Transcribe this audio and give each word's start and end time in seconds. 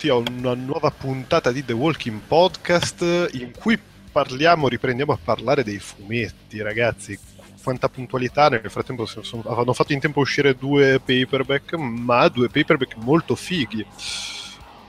benvenuti 0.00 0.08
a 0.08 0.14
una 0.14 0.54
nuova 0.54 0.90
puntata 0.90 1.52
di 1.52 1.62
The 1.62 1.74
Walking 1.74 2.20
Podcast 2.26 3.28
in 3.32 3.52
cui 3.58 3.78
parliamo, 4.10 4.68
riprendiamo 4.68 5.12
a 5.12 5.18
parlare 5.22 5.62
dei 5.62 5.78
fumetti, 5.78 6.62
ragazzi. 6.62 7.18
Quanta 7.62 7.90
puntualità, 7.90 8.48
nel 8.48 8.70
frattempo 8.70 9.04
sono, 9.04 9.42
hanno 9.44 9.74
fatto 9.74 9.92
in 9.92 10.00
tempo 10.00 10.20
uscire 10.20 10.56
due 10.56 11.00
paperback, 11.04 11.74
ma 11.74 12.26
due 12.28 12.48
paperback 12.48 12.96
molto 12.96 13.34
fighi. 13.34 13.84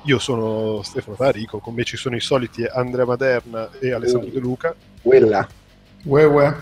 Io 0.04 0.20
sono 0.20 0.82
Stefano 0.82 1.18
Tarico, 1.18 1.60
con 1.60 1.74
me 1.74 1.84
ci 1.84 1.98
sono 1.98 2.16
i 2.16 2.22
soliti 2.22 2.64
Andrea 2.64 3.06
Maderna 3.06 3.70
e 3.80 3.92
Alessandro 3.92 4.30
uh, 4.30 4.32
De 4.32 4.40
Luca. 4.40 4.76
Quella. 5.02 5.46
Ue, 6.04 6.24
ue. 6.24 6.62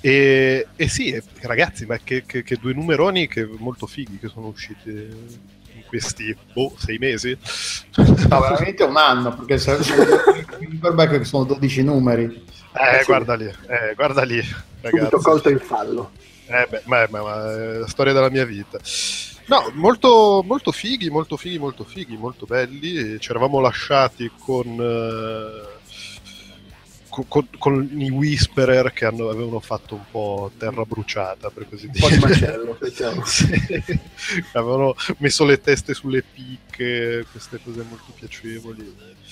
E, 0.00 0.66
e 0.74 0.88
sì, 0.88 1.20
ragazzi, 1.40 1.84
ma 1.84 1.98
che, 1.98 2.24
che, 2.24 2.42
che, 2.42 2.56
due 2.56 2.72
numeroni 2.72 3.28
che 3.28 3.46
molto 3.58 3.86
fighi 3.86 4.18
che 4.18 4.28
sono 4.28 4.46
usciti 4.46 5.54
questi 5.86 6.36
boh, 6.52 6.72
sei 6.76 6.98
mesi. 6.98 7.36
No, 8.28 8.40
veramente 8.40 8.82
un 8.82 8.96
anno, 8.96 9.34
perché 9.34 9.58
se, 9.58 9.78
il 10.60 11.24
sono 11.24 11.44
12 11.44 11.82
numeri. 11.82 12.24
Eh, 12.24 13.04
guarda 13.04 13.34
lì, 13.34 13.46
eh, 13.46 13.94
guarda 13.94 14.22
lì, 14.22 14.36
ragazzi. 14.80 14.98
Subito 14.98 15.18
colto 15.18 15.48
in 15.48 15.58
fallo. 15.58 16.10
Eh 16.46 16.66
beh, 16.68 16.82
ma, 16.84 17.06
ma, 17.10 17.22
ma, 17.22 17.52
è 17.52 17.78
la 17.78 17.88
storia 17.88 18.12
della 18.12 18.30
mia 18.30 18.44
vita. 18.44 18.78
No, 19.46 19.70
molto, 19.74 20.42
molto 20.44 20.72
fighi, 20.72 21.08
molto 21.08 21.36
fighi, 21.36 21.58
molto 21.58 21.84
fighi, 21.84 22.16
molto 22.16 22.46
belli. 22.46 23.18
Ci 23.20 23.30
eravamo 23.30 23.60
lasciati 23.60 24.30
con... 24.38 24.66
Uh, 24.66 25.75
con, 27.24 27.48
con, 27.58 27.88
i 27.98 28.10
Whisperer 28.10 28.92
che 28.92 29.06
hanno, 29.06 29.28
avevano 29.28 29.60
fatto 29.60 29.94
un 29.94 30.04
po' 30.10 30.50
terra 30.58 30.84
bruciata, 30.84 31.50
per 31.50 31.68
così 31.68 31.88
dire. 31.88 32.04
Un 32.04 32.10
po' 32.10 32.16
di 32.16 32.32
macello, 32.32 32.78
diciamo. 32.82 33.24
sì. 33.24 34.00
Avevano 34.52 34.94
messo 35.18 35.44
le 35.44 35.60
teste 35.60 35.94
sulle 35.94 36.22
picche, 36.22 37.24
queste 37.30 37.60
cose 37.62 37.84
molto 37.88 38.12
piacevoli. 38.14 39.24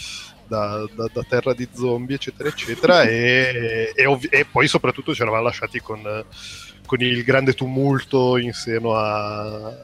Da, 0.47 0.87
da, 0.95 1.09
da 1.11 1.23
terra 1.27 1.55
di 1.55 1.67
zombie, 1.73 2.17
eccetera, 2.17 2.51
eccetera, 2.51 3.03
e, 3.03 3.93
e, 3.95 4.05
ovvi- 4.05 4.27
e, 4.27 4.45
poi 4.45 4.69
soprattutto 4.69 5.15
ci 5.15 5.23
eravamo 5.23 5.43
lasciati 5.43 5.81
con, 5.81 6.03
con 6.85 7.01
il 7.01 7.25
grande 7.25 7.55
tumulto 7.55 8.37
in 8.37 8.53
seno 8.53 8.95
a, 8.95 9.75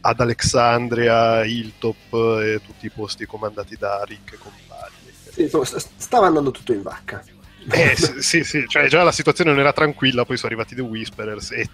ad 0.00 0.20
Alexandria, 0.20 1.44
Hilltop 1.44 2.12
e 2.12 2.60
tutti 2.64 2.86
i 2.86 2.90
posti 2.90 3.26
comandati 3.26 3.76
da 3.76 4.04
Rick 4.04 4.34
e 4.34 4.38
compagni. 4.38 5.07
Insomma, 5.36 5.64
stava 5.64 6.26
andando 6.26 6.50
tutto 6.50 6.72
in 6.72 6.82
vacca. 6.82 7.24
Eh, 7.70 7.96
sì, 8.20 8.44
sì, 8.44 8.64
cioè 8.66 8.86
già 8.88 9.02
la 9.02 9.12
situazione 9.12 9.50
non 9.50 9.60
era 9.60 9.72
tranquilla, 9.72 10.24
poi 10.24 10.36
sono 10.36 10.48
arrivati 10.48 10.74
The 10.74 10.80
Whisperers 10.80 11.50
e 11.52 11.68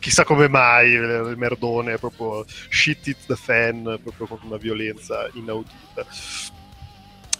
chissà 0.00 0.24
come 0.24 0.48
mai 0.48 0.90
il 0.90 1.34
merdone 1.36 1.96
proprio 1.98 2.44
shit 2.68 3.06
it 3.06 3.18
the 3.26 3.36
fan, 3.36 4.00
proprio 4.02 4.26
con 4.26 4.38
una 4.42 4.56
violenza 4.56 5.28
inaudita. 5.32 6.06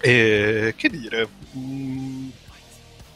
E 0.01 0.75
che 0.77 0.89
dire, 0.91 1.29
mm, 1.57 2.29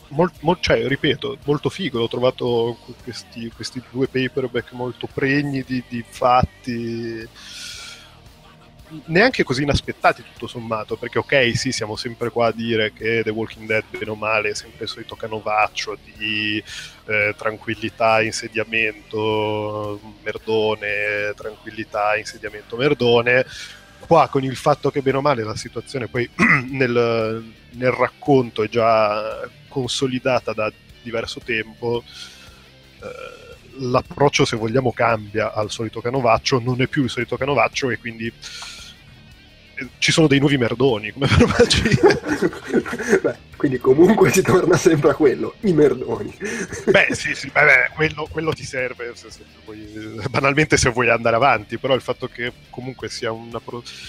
mol, 0.09 0.33
mol, 0.41 0.59
cioè, 0.61 0.87
ripeto, 0.87 1.39
molto 1.45 1.69
figo, 1.69 2.01
ho 2.01 2.09
trovato 2.09 2.77
questi, 3.05 3.53
questi 3.55 3.81
due 3.91 4.09
paperback 4.09 4.73
molto 4.73 5.09
pregni 5.13 5.63
di, 5.65 5.83
di 5.89 6.05
fatti 6.07 7.29
neanche 9.07 9.43
così 9.43 9.63
inaspettati 9.63 10.23
tutto 10.23 10.47
sommato, 10.47 10.97
perché 10.97 11.19
ok, 11.19 11.57
sì, 11.57 11.73
siamo 11.73 11.97
sempre 11.97 12.31
qua 12.31 12.49
a 12.49 12.53
dire 12.53 12.93
che 12.93 13.23
The 13.23 13.31
Walking 13.31 13.67
Dead, 13.67 13.85
bene 13.91 14.11
o 14.11 14.15
male, 14.15 14.51
è 14.51 14.55
sempre 14.55 14.85
il 14.85 14.91
solito 14.91 15.17
canovaccio 15.17 15.97
di 16.17 16.63
eh, 17.07 17.35
tranquillità, 17.37 18.23
insediamento, 18.23 20.01
merdone, 20.23 21.33
tranquillità, 21.35 22.17
insediamento, 22.17 22.77
merdone. 22.77 23.47
Qua 24.01 24.29
con 24.29 24.43
il 24.45 24.57
fatto 24.57 24.91
che 24.91 25.01
bene 25.01 25.19
o 25.19 25.21
male 25.21 25.45
la 25.45 25.57
situazione 25.57 26.09
poi 26.09 26.29
nel, 26.71 27.53
nel 27.71 27.93
racconto 27.93 28.63
è 28.63 28.69
già 28.69 29.49
consolidata 29.69 30.53
da 30.53 30.73
diverso 31.03 31.41
tempo, 31.41 32.03
eh, 33.01 33.43
l'approccio 33.79 34.45
se 34.45 34.57
vogliamo 34.57 34.93
cambia 34.93 35.53
al 35.53 35.71
solito 35.71 36.01
canovaccio, 36.01 36.61
non 36.61 36.81
è 36.81 36.87
più 36.87 37.05
il 37.05 37.11
solito 37.11 37.37
canovaccio 37.37 37.91
e 37.91 37.99
quindi 37.99 38.33
ci 39.99 40.13
sono 40.13 40.27
dei 40.27 40.39
nuovi 40.39 40.59
merdoni 40.59 41.13
come 41.13 41.27
Beh, 43.23 43.37
quindi 43.57 43.79
comunque 43.79 44.31
si 44.31 44.43
torna 44.43 44.77
sempre 44.77 45.11
a 45.11 45.15
quello, 45.15 45.55
i 45.61 45.73
merdoni. 45.73 46.37
Beh, 46.87 47.09
sì, 47.11 47.35
sì, 47.35 47.49
beh, 47.51 47.93
quello, 47.95 48.27
quello, 48.31 48.53
ti 48.53 48.65
serve 48.65 49.13
se, 49.15 49.31
se 49.31 49.45
vuoi, 49.65 50.21
banalmente 50.29 50.77
se 50.77 50.91
vuoi 50.91 51.11
andare 51.11 51.37
avanti, 51.37 51.79
però 51.79 51.95
il 51.95 52.01
fatto 52.01 52.27
che 52.27 52.53
comunque 52.71 53.09
sia, 53.09 53.31
una, 53.31 53.61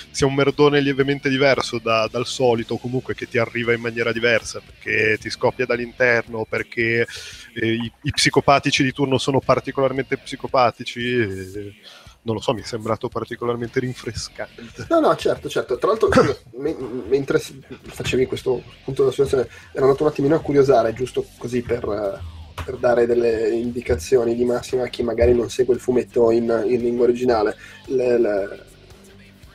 sia 0.09 0.25
un 0.25 0.33
merdone 0.33 0.79
lievemente 0.79 1.29
diverso 1.29 1.77
da, 1.77 2.07
dal 2.09 2.25
solito, 2.25 2.77
comunque 2.77 3.13
che 3.13 3.27
ti 3.27 3.37
arriva 3.37 3.73
in 3.73 3.81
maniera 3.81 4.11
diversa, 4.11 4.59
perché 4.59 5.17
ti 5.19 5.29
scoppia 5.29 5.65
dall'interno, 5.65 6.45
perché 6.49 7.05
eh, 7.53 7.73
i, 7.73 7.91
i, 8.01 8.11
psicopatici 8.11 8.83
di 8.83 8.91
turno 8.91 9.17
sono 9.17 9.39
particolarmente 9.39 10.17
psicopatici. 10.17 10.99
Eh, 10.99 11.73
non 12.23 12.35
lo 12.35 12.41
so, 12.41 12.53
mi 12.53 12.61
è 12.61 12.65
sembrato 12.65 13.09
particolarmente 13.09 13.79
rinfrescante. 13.79 14.85
No, 14.89 14.99
no, 14.99 15.15
certo, 15.15 15.49
certo. 15.49 15.77
Tra 15.77 15.89
l'altro, 15.89 16.09
me- 16.57 16.75
mentre 17.07 17.39
facevi 17.39 18.25
questo 18.25 18.61
punto 18.83 19.01
della 19.01 19.11
situazione, 19.11 19.47
ero 19.73 19.85
andato 19.85 20.03
un 20.03 20.09
attimino 20.09 20.35
a 20.35 20.39
curiosare, 20.39 20.93
giusto 20.93 21.25
così 21.37 21.61
per, 21.61 22.21
per 22.63 22.77
dare 22.77 23.05
delle 23.05 23.49
indicazioni 23.49 24.35
di 24.35 24.45
massima 24.45 24.83
a 24.83 24.87
chi 24.87 25.03
magari 25.03 25.33
non 25.33 25.49
segue 25.49 25.73
il 25.73 25.81
fumetto 25.81 26.31
in, 26.31 26.63
in 26.67 26.81
lingua 26.81 27.05
originale. 27.05 27.55
Le, 27.87 28.17
le, 28.17 28.65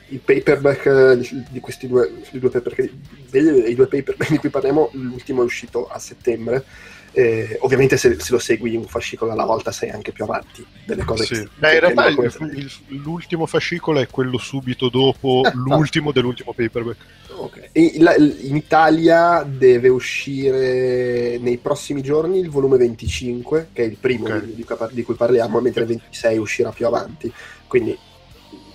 il 0.09 0.19
paperback 0.19 1.13
di, 1.13 1.45
di 1.49 1.59
questi 1.59 1.87
due, 1.87 2.21
due 2.31 2.49
paperback, 2.49 2.91
dei, 3.29 3.75
due 3.75 3.87
paperback 3.87 4.29
di 4.29 4.37
cui 4.37 4.49
parliamo, 4.49 4.89
l'ultimo 4.93 5.41
è 5.41 5.45
uscito 5.45 5.87
a 5.87 5.97
settembre 5.97 6.65
eh, 7.11 7.57
ovviamente 7.61 7.97
se, 7.97 8.19
se, 8.19 8.31
lo 8.31 8.39
segui 8.39 8.75
un 8.75 8.85
fascicolo 8.85 9.31
alla 9.31 9.45
volta 9.45 9.71
sei 9.71 9.89
anche 9.89 10.11
più 10.11 10.23
avanti 10.23 10.65
delle 10.85 11.03
cose 11.03 11.25
sì. 11.25 11.33
che, 11.33 11.49
Beh, 11.55 11.73
in 11.73 11.79
realtà 11.79 12.07
il, 12.07 12.51
il, 12.55 12.71
l'ultimo 13.01 13.45
fascicolo 13.45 13.99
è 13.99 14.07
quello 14.07 14.37
subito 14.37 14.89
dopo 14.89 15.41
eh, 15.45 15.51
l'ultimo 15.53 16.11
dell'ultimo 16.11 16.53
paperback 16.53 16.97
okay. 17.29 17.99
la, 17.99 18.15
in 18.15 18.55
Italia 18.55 19.43
deve 19.43 19.89
uscire 19.89 21.37
nei 21.39 21.57
prossimi 21.57 22.01
giorni 22.01 22.39
il 22.39 22.49
volume 22.49 22.77
25 22.77 23.69
che 23.73 23.83
è 23.83 23.85
il 23.85 23.97
primo 23.97 24.25
okay. 24.25 24.53
di, 24.53 24.65
di, 24.91 25.03
cui 25.03 25.15
parliamo 25.15 25.59
mentre 25.59 25.81
il 25.81 25.87
26 25.87 26.37
uscirà 26.37 26.71
più 26.71 26.85
avanti 26.85 27.31
quindi 27.65 27.97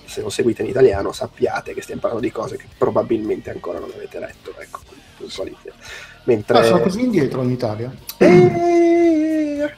se 0.06 0.20
lo 0.20 0.28
seguite 0.28 0.62
in 0.62 0.68
italiano 0.68 1.12
sappiate 1.12 1.72
che 1.72 1.82
stiamo 1.82 2.00
parlando 2.00 2.26
di 2.26 2.32
cose 2.32 2.56
che 2.56 2.66
probabilmente 2.76 3.50
ancora 3.50 3.78
non 3.78 3.90
avete 3.94 4.18
letto 4.18 4.54
ecco, 4.58 4.80
puntualizzazione 5.16 6.12
Mentre... 6.24 6.58
Ah, 6.58 6.62
sono 6.64 6.80
così 6.80 7.00
indietro 7.00 7.42
in 7.42 7.50
Italia? 7.50 7.94
Eh, 8.18 8.26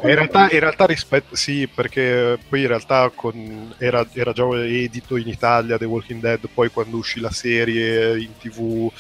in, 0.08 0.14
realtà, 0.14 0.50
in 0.50 0.60
realtà 0.60 0.86
rispetto, 0.86 1.34
sì, 1.34 1.68
perché 1.72 2.38
poi 2.48 2.62
in 2.62 2.68
realtà 2.68 3.10
con, 3.14 3.74
era, 3.78 4.06
era, 4.12 4.32
già 4.32 4.44
edito 4.64 5.16
in 5.16 5.28
Italia 5.28 5.78
The 5.78 5.84
Walking 5.84 6.20
Dead, 6.20 6.48
poi 6.52 6.70
quando 6.70 6.96
uscì 6.96 7.20
la 7.20 7.30
serie 7.30 8.18
in 8.18 8.36
tv 8.38 8.90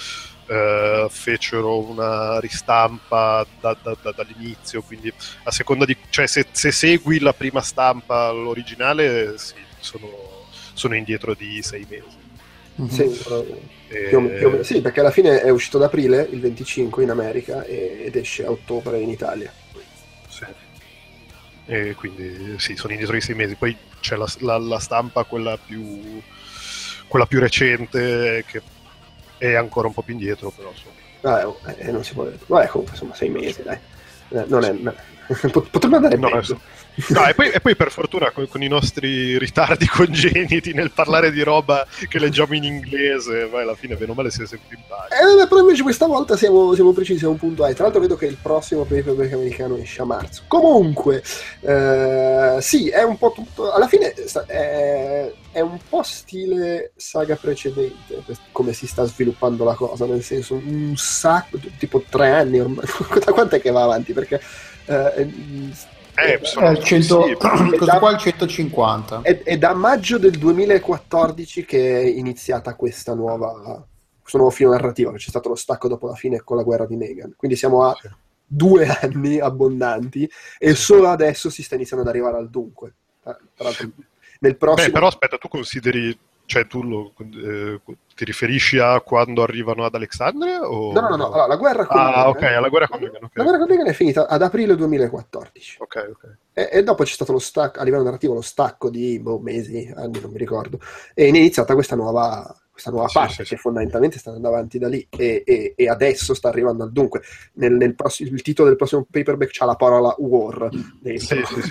eh, 0.46 1.06
fecero 1.10 1.78
una 1.78 2.38
ristampa 2.40 3.46
da, 3.60 3.76
da, 3.80 3.96
da, 4.00 4.12
dall'inizio, 4.12 4.82
quindi 4.82 5.12
a 5.44 5.50
seconda 5.50 5.84
di... 5.84 5.96
cioè 6.10 6.26
se, 6.26 6.46
se 6.50 6.72
segui 6.72 7.20
la 7.20 7.32
prima 7.32 7.60
stampa, 7.60 8.30
l'originale, 8.30 9.38
sì, 9.38 9.54
sono, 9.78 10.08
sono 10.72 10.94
indietro 10.94 11.34
di 11.34 11.62
sei 11.62 11.86
mesi. 11.88 12.25
Mm-hmm. 12.80 12.90
Sì, 12.90 13.02
e... 13.88 14.08
più, 14.08 14.34
più, 14.34 14.62
sì, 14.62 14.80
perché 14.80 15.00
alla 15.00 15.10
fine 15.10 15.40
è 15.40 15.48
uscito 15.48 15.78
ad 15.78 15.84
aprile, 15.84 16.28
il 16.30 16.40
25 16.40 17.02
in 17.02 17.10
America, 17.10 17.64
ed 17.64 18.14
esce 18.16 18.44
a 18.44 18.50
ottobre 18.50 19.00
in 19.00 19.08
Italia. 19.08 19.52
Sì. 20.28 20.44
E 21.66 21.94
quindi 21.94 22.58
sì, 22.58 22.76
sono 22.76 22.92
indietro 22.92 23.16
di 23.16 23.22
sei 23.22 23.34
mesi. 23.34 23.54
Poi 23.54 23.76
c'è 24.00 24.16
la, 24.16 24.30
la, 24.40 24.58
la 24.58 24.78
stampa, 24.78 25.24
quella 25.24 25.58
più, 25.58 26.20
quella 27.08 27.26
più 27.26 27.40
recente, 27.40 28.44
che 28.46 28.62
è 29.38 29.54
ancora 29.54 29.88
un 29.88 29.94
po' 29.94 30.02
più 30.02 30.14
indietro, 30.14 30.50
però 30.50 30.70
insomma. 30.70 30.94
Ah, 31.22 31.74
eh, 31.78 31.90
non 31.90 32.04
si 32.04 32.12
può 32.12 32.24
dire. 32.24 32.38
Vabbè, 32.46 32.68
comunque 32.68 32.94
insomma, 32.94 33.14
sei 33.14 33.30
mesi, 33.30 33.62
dai. 33.62 33.78
Eh, 34.28 34.44
non 34.46 34.64
è, 34.64 34.70
potrebbe 35.26 35.96
andare 35.96 36.16
no, 36.16 36.30
peggio. 36.30 36.60
No, 37.08 37.26
e 37.26 37.34
poi, 37.34 37.50
e 37.50 37.60
poi, 37.60 37.76
per 37.76 37.90
fortuna 37.90 38.30
con, 38.30 38.48
con, 38.48 38.62
i 38.62 38.68
nostri 38.68 39.36
ritardi 39.38 39.86
congeniti 39.88 40.72
nel 40.72 40.92
parlare 40.92 41.30
di 41.30 41.42
roba 41.42 41.86
che 42.08 42.18
leggiamo 42.18 42.54
in 42.54 42.64
inglese, 42.64 43.46
vai 43.48 43.62
alla 43.62 43.74
fine 43.74 43.96
bene 43.96 44.12
o 44.12 44.14
male 44.14 44.30
sei 44.30 44.46
sempre 44.46 44.76
in 44.76 44.82
pace. 44.88 45.14
Eh, 45.14 45.46
però 45.46 45.60
invece 45.60 45.82
questa 45.82 46.06
volta 46.06 46.36
siamo, 46.36 46.74
siamo 46.74 46.92
precisi, 46.92 47.18
siamo 47.18 47.34
puntuali. 47.34 47.74
Tra 47.74 47.84
l'altro 47.84 48.00
vedo 48.00 48.16
che 48.16 48.26
il 48.26 48.38
prossimo 48.40 48.84
paperback 48.84 49.32
americano 49.32 49.76
esce 49.76 50.00
a 50.00 50.04
marzo. 50.06 50.44
Comunque, 50.46 51.22
eh, 51.60 52.56
sì, 52.60 52.88
è 52.88 53.02
un 53.02 53.18
po' 53.18 53.32
tutto... 53.32 53.72
Alla 53.72 53.88
fine 53.88 54.14
è, 54.46 55.32
è 55.52 55.60
un 55.60 55.78
po' 55.86 56.02
stile 56.02 56.92
saga 56.96 57.36
precedente, 57.36 58.24
come 58.52 58.72
si 58.72 58.86
sta 58.86 59.04
sviluppando 59.04 59.64
la 59.64 59.74
cosa, 59.74 60.06
nel 60.06 60.22
senso 60.22 60.54
un 60.54 60.94
sacco, 60.96 61.58
tipo 61.78 62.02
tre 62.08 62.30
anni 62.30 62.58
ormai. 62.58 62.86
da 63.22 63.32
quant'è 63.32 63.60
che 63.60 63.70
va 63.70 63.82
avanti? 63.82 64.14
Perché... 64.14 64.40
Eh, 64.86 65.30
Eh, 66.18 66.40
Eh, 66.40 66.40
100 66.82 67.26
sì, 67.26 67.34
questo 67.34 67.84
da- 67.84 67.98
qua 67.98 68.10
è 68.10 68.14
il 68.14 68.18
150. 68.20 69.20
È, 69.22 69.42
è 69.42 69.58
da 69.58 69.74
maggio 69.74 70.16
del 70.18 70.38
2014 70.38 71.64
che 71.66 72.00
è 72.00 72.04
iniziata 72.04 72.74
questa 72.74 73.14
nuova, 73.14 73.84
questo 74.20 74.38
nuovo 74.38 74.50
filo 74.52 74.70
narrativo, 74.70 75.10
che 75.12 75.18
c'è 75.18 75.28
stato 75.28 75.50
lo 75.50 75.54
stacco 75.56 75.88
dopo 75.88 76.06
la 76.06 76.14
fine 76.14 76.40
con 76.42 76.56
la 76.56 76.62
guerra 76.62 76.86
di 76.86 76.96
Negan. 76.96 77.34
Quindi 77.36 77.56
siamo 77.56 77.84
a 77.84 77.94
Sì. 78.00 78.08
due 78.46 78.86
anni 78.86 79.38
abbondanti 79.40 80.30
e 80.58 80.74
solo 80.74 81.08
adesso 81.08 81.50
si 81.50 81.62
sta 81.62 81.74
iniziando 81.74 82.02
ad 82.08 82.10
arrivare 82.14 82.38
al 82.38 82.48
dunque. 82.48 82.94
Tra 83.22 83.36
tra 83.54 83.64
l'altro, 83.64 83.90
nel 84.40 84.56
prossimo... 84.56 84.86
Beh, 84.86 84.92
però 84.92 85.06
aspetta, 85.08 85.36
tu 85.36 85.48
consideri, 85.48 86.16
cioè 86.46 86.66
tu 86.66 86.82
lo, 86.82 87.12
eh, 87.18 87.80
ti 88.16 88.24
riferisci 88.24 88.78
a 88.78 89.00
quando 89.02 89.42
arrivano 89.42 89.84
ad 89.84 89.94
Alexandria? 89.94 90.66
O... 90.66 90.90
No, 90.92 91.00
no, 91.02 91.16
no, 91.16 91.26
allora, 91.26 91.46
la 91.46 91.56
guerra 91.56 91.84
con 91.86 92.00
Ah, 92.00 92.04
Negan- 92.06 92.26
ok, 92.28 92.42
alla 92.42 92.68
guerra 92.68 92.88
con 92.88 93.00
Negan, 93.00 93.24
ok. 93.24 93.30
La 93.36 93.42
guerra 93.42 93.58
con 93.58 93.68
Negan 93.68 93.86
è 93.86 93.92
finita 93.92 94.26
ad 94.26 94.42
aprile 94.42 94.74
2014. 94.74 95.76
Ok, 95.80 96.08
ok. 96.10 96.36
E, 96.54 96.68
e 96.72 96.82
dopo 96.82 97.04
c'è 97.04 97.12
stato 97.12 97.32
lo 97.32 97.38
stacco, 97.38 97.78
a 97.78 97.84
livello 97.84 98.02
narrativo, 98.04 98.32
lo 98.32 98.40
stacco 98.40 98.88
di 98.88 99.20
boh, 99.20 99.38
mesi, 99.38 99.92
anni, 99.94 100.18
non 100.20 100.30
mi 100.30 100.38
ricordo. 100.38 100.80
E 101.14 101.24
è 101.24 101.28
iniziata 101.28 101.74
questa 101.74 101.94
nuova, 101.94 102.52
questa 102.76 102.90
nuova 102.90 103.08
Sì, 103.08 103.14
parte 103.14 103.32
sì, 103.32 103.38
che 103.38 103.44
sì. 103.44 103.56
fondamentalmente 103.56 104.18
sta 104.18 104.28
andando 104.28 104.48
avanti 104.54 104.78
da 104.78 104.88
lì. 104.88 105.06
E, 105.08 105.42
e- 105.46 105.72
e 105.74 105.88
adesso 105.88 106.34
sta 106.34 106.48
arrivando 106.48 106.82
al 106.84 106.92
dunque. 106.92 107.22
Nel, 107.54 107.72
nel 107.72 107.94
prossimo- 107.94 108.30
il 108.34 108.42
titolo 108.42 108.68
del 108.68 108.76
prossimo 108.76 109.06
paperback 109.10 109.50
c'ha 109.50 109.64
la 109.64 109.76
parola 109.76 110.14
war 110.18 110.68
dentro. 111.00 111.36
Sì, 111.46 111.62
sì. 111.62 111.70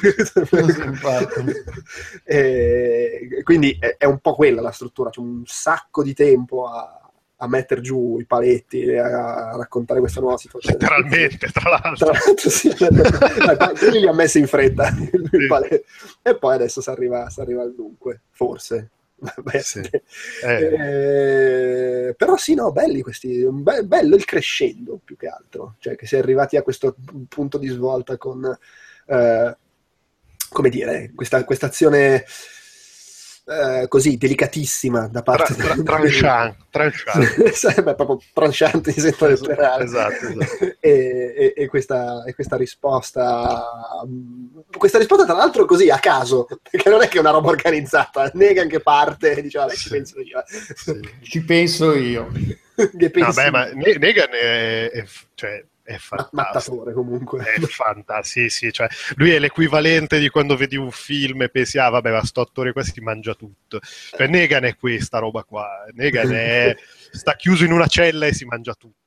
E 2.23 3.41
quindi 3.43 3.77
è, 3.79 3.97
è 3.97 4.05
un 4.05 4.19
po' 4.19 4.33
quella 4.33 4.61
la 4.61 4.71
struttura, 4.71 5.09
c'è 5.11 5.19
un 5.19 5.43
sacco 5.45 6.01
di 6.01 6.13
tempo 6.15 6.65
a, 6.67 6.99
a 7.37 7.47
mettere 7.47 7.81
giù 7.81 8.17
i 8.19 8.25
paletti 8.25 8.89
a, 8.95 9.51
a 9.51 9.55
raccontare 9.57 9.99
questa 9.99 10.21
nuova 10.21 10.37
situazione. 10.37 10.77
Letteralmente, 10.79 11.49
tra 11.51 11.69
l'altro. 11.69 12.05
Tra 12.07 12.19
l'altro, 12.25 12.49
sì, 12.49 12.69
quelli 13.77 13.99
li 13.99 14.07
ha 14.07 14.13
messi 14.13 14.39
in 14.39 14.47
fretta 14.47 14.91
paletti. 15.47 15.83
e 16.23 16.37
poi 16.37 16.55
adesso 16.55 16.81
si 16.81 16.89
arriva, 16.89 17.29
si 17.29 17.39
arriva 17.41 17.61
al 17.61 17.75
dunque, 17.75 18.21
forse. 18.31 18.89
Sì. 19.61 19.81
Eh, 20.43 22.07
Eh, 22.09 22.15
però 22.15 22.35
sì, 22.37 22.53
no, 22.53 22.71
belli 22.71 23.01
questi, 23.01 23.45
be- 23.51 23.83
bello 23.83 24.15
il 24.15 24.25
crescendo 24.25 24.99
più 25.03 25.15
che 25.17 25.27
altro, 25.27 25.75
cioè 25.79 25.95
che 25.95 26.05
si 26.05 26.15
è 26.15 26.19
arrivati 26.19 26.57
a 26.57 26.61
questo 26.61 26.95
punto 27.27 27.57
di 27.57 27.67
svolta 27.67 28.17
con, 28.17 28.45
eh, 29.07 29.57
come 30.49 30.69
dire, 30.69 31.11
questa 31.43 31.43
azione 31.67 32.25
eh, 33.47 33.87
così 33.87 34.17
delicatissima 34.17 35.01
da 35.07 35.21
tra, 35.21 35.35
parte 35.35 35.53
tra, 35.55 35.75
tranchant, 35.75 36.55
tranchant. 36.71 37.49
Sarebbe 37.51 37.93
proprio 37.95 38.19
tranchante 38.33 38.89
in 38.89 38.95
senso 38.99 39.27
letterale. 39.27 39.83
Esatto, 39.83 40.25
esatto. 40.27 40.75
E, 40.79 41.33
e- 41.37 41.53
e 41.55 41.67
questa, 41.67 42.23
e 42.25 42.33
questa 42.33 42.57
risposta, 42.57 43.63
questa 44.77 44.97
risposta, 44.97 45.25
tra 45.25 45.35
l'altro, 45.35 45.65
così 45.65 45.89
a 45.89 45.99
caso, 45.99 46.47
perché 46.69 46.89
non 46.89 47.01
è 47.03 47.07
che 47.07 47.17
è 47.17 47.19
una 47.21 47.31
roba 47.31 47.49
organizzata. 47.49 48.31
Negan 48.33 48.67
che 48.67 48.79
parte 48.79 49.35
e 49.35 49.41
dice, 49.41 49.59
vabbè, 49.59 49.73
ci 49.73 49.79
Sì. 49.79 49.89
penso 49.89 50.19
io. 50.21 50.43
Sì. 50.75 50.99
Ci 51.21 51.43
penso 51.43 51.93
io. 51.95 52.31
che 52.97 53.09
pensi? 53.09 53.31
Vabbè, 53.35 53.49
ma 53.51 53.65
Ne- 53.65 53.97
Negan 53.97 54.29
è, 54.33 54.89
è- 54.91 55.05
cioè, 55.35 55.63
è 55.85 55.97
fantastico. 55.97 56.35
Mattatore 56.35 56.93
comunque. 56.93 57.43
È 57.43 57.59
fantastico, 57.61 58.49
sì, 58.49 58.49
sì, 58.49 58.71
cioè, 58.73 58.87
lui 59.17 59.31
è 59.31 59.39
l'equivalente 59.39 60.17
di 60.17 60.29
quando 60.29 60.57
vedi 60.57 60.75
un 60.75 60.89
film 60.89 61.43
e 61.43 61.49
pensi, 61.49 61.77
ah 61.77 61.89
vabbè, 61.89 62.11
ma 62.11 62.25
sto 62.25 62.41
attore 62.41 62.73
qua 62.73 62.83
si 62.83 62.99
mangia 63.01 63.35
tutto. 63.35 63.79
Cioè, 63.81 64.27
Negan 64.27 64.65
è 64.65 64.75
questa 64.75 65.19
roba 65.19 65.43
qua, 65.43 65.85
Negan 65.93 66.31
è, 66.33 66.75
sta 67.11 67.35
chiuso 67.35 67.65
in 67.65 67.71
una 67.71 67.85
cella 67.85 68.25
e 68.25 68.33
si 68.33 68.45
mangia 68.45 68.73
tutti. 68.73 69.04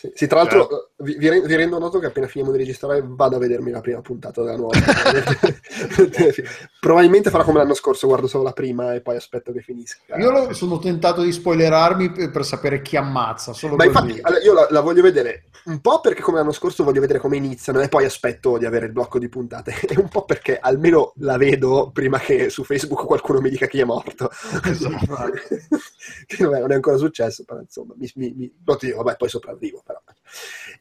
Sì, 0.00 0.10
sì, 0.14 0.26
tra 0.26 0.38
l'altro 0.38 0.92
vi, 0.96 1.14
vi 1.18 1.28
re- 1.28 1.42
vi 1.42 1.54
rendo 1.56 1.78
noto 1.78 1.98
che 1.98 2.06
appena 2.06 2.26
finiamo 2.26 2.50
di 2.52 2.56
registrare 2.56 3.02
vado 3.04 3.36
a 3.36 3.38
vedermi 3.38 3.70
la 3.70 3.82
prima 3.82 4.00
puntata 4.00 4.42
della 4.42 4.56
nuova. 4.56 4.78
Probabilmente 6.80 7.28
farò 7.28 7.44
come 7.44 7.58
l'anno 7.58 7.74
scorso, 7.74 8.06
guardo 8.06 8.26
solo 8.26 8.44
la 8.44 8.52
prima 8.52 8.94
e 8.94 9.02
poi 9.02 9.16
aspetto 9.16 9.52
che 9.52 9.60
finisca. 9.60 10.16
Io 10.16 10.30
lo- 10.30 10.54
sono 10.54 10.78
tentato 10.78 11.20
di 11.20 11.30
spoilerarmi 11.30 12.12
per, 12.12 12.30
per 12.30 12.46
sapere 12.46 12.80
chi 12.80 12.96
ammazza. 12.96 13.52
Solo 13.52 13.76
Ma 13.76 13.84
così. 13.84 13.98
infatti 13.98 14.20
allora, 14.22 14.42
io 14.42 14.54
la, 14.54 14.66
la 14.70 14.80
voglio 14.80 15.02
vedere 15.02 15.44
un 15.66 15.80
po' 15.82 16.00
perché 16.00 16.22
come 16.22 16.38
l'anno 16.38 16.52
scorso 16.52 16.82
voglio 16.82 17.02
vedere 17.02 17.18
come 17.18 17.36
iniziano 17.36 17.82
e 17.82 17.88
poi 17.88 18.06
aspetto 18.06 18.56
di 18.56 18.64
avere 18.64 18.86
il 18.86 18.92
blocco 18.92 19.18
di 19.18 19.28
puntate 19.28 19.74
e 19.86 19.98
un 19.98 20.08
po' 20.08 20.24
perché 20.24 20.58
almeno 20.58 21.12
la 21.16 21.36
vedo 21.36 21.90
prima 21.92 22.18
che 22.18 22.48
su 22.48 22.64
Facebook 22.64 23.04
qualcuno 23.04 23.42
mi 23.42 23.50
dica 23.50 23.66
chi 23.66 23.80
è 23.80 23.84
morto. 23.84 24.30
Esatto. 24.64 25.30
che 26.26 26.42
non 26.42 26.54
è, 26.54 26.60
non 26.60 26.72
è 26.72 26.76
ancora 26.76 26.96
successo, 26.96 27.44
però 27.44 27.60
insomma, 27.60 27.92
mi, 27.98 28.10
mi, 28.14 28.32
mi- 28.34 28.54
lo 28.64 28.78
dico, 28.80 29.02
vabbè, 29.02 29.16
poi 29.16 29.28
sopravvivo. 29.28 29.82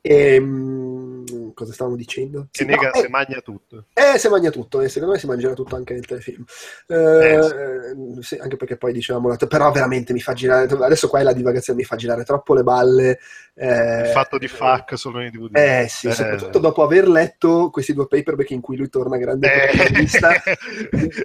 Però. 0.02 0.18
Ehm, 0.18 1.54
cosa 1.54 1.74
stavamo 1.74 1.96
dicendo? 1.96 2.48
Che 2.52 2.64
Sì, 2.64 2.66
Negan 2.66 2.92
no, 2.94 3.02
si 3.02 3.08
mangia 3.10 3.42
tutto. 3.42 3.86
eh, 3.94 4.18
si 4.18 4.28
mangia 4.30 4.50
tutto, 4.50 4.82
e 4.82 4.90
secondo 4.90 5.14
me 5.14 5.20
si 5.20 5.28
mangerà 5.28 5.54
tutto 5.54 5.76
anche 5.76 5.94
nel 5.94 6.06
telefilm. 6.06 6.44
Eh, 6.88 7.34
Eh, 7.34 8.22
sì, 8.22 8.36
anche 8.36 8.56
perché 8.56 8.78
poi 8.78 8.94
diciamo, 8.94 9.36
però 9.48 9.72
veramente 9.72 10.14
mi 10.14 10.22
fa 10.22 10.34
girare, 10.34 10.68
adesso 10.70 11.08
qua 11.10 11.20
è 11.20 11.24
la 11.24 11.34
divagazione, 11.34 11.80
mi 11.80 11.86
fa 11.86 11.96
girare 11.96 12.24
troppo 12.24 12.54
le 12.54 12.64
balle. 12.64 13.20
eh, 13.62 14.02
Il 14.02 14.08
fatto 14.14 14.38
di 14.38 14.48
fuck 14.48 14.98
solo 14.98 15.18
nei 15.20 15.32
DVD. 15.32 15.58
Eh 15.58 15.88
sì, 15.90 16.08
Eh, 16.08 16.14
soprattutto 16.14 16.60
dopo 16.60 16.82
aver 16.82 17.08
letto 17.10 17.70
questi 17.70 17.92
due 17.94 18.08
paperback 18.08 18.52
in 18.52 18.62
cui 18.62 18.78
lui 18.78 18.88
torna 18.90 19.18
grande 19.18 19.52
Eh. 19.52 19.68
protagonista, 19.76 20.30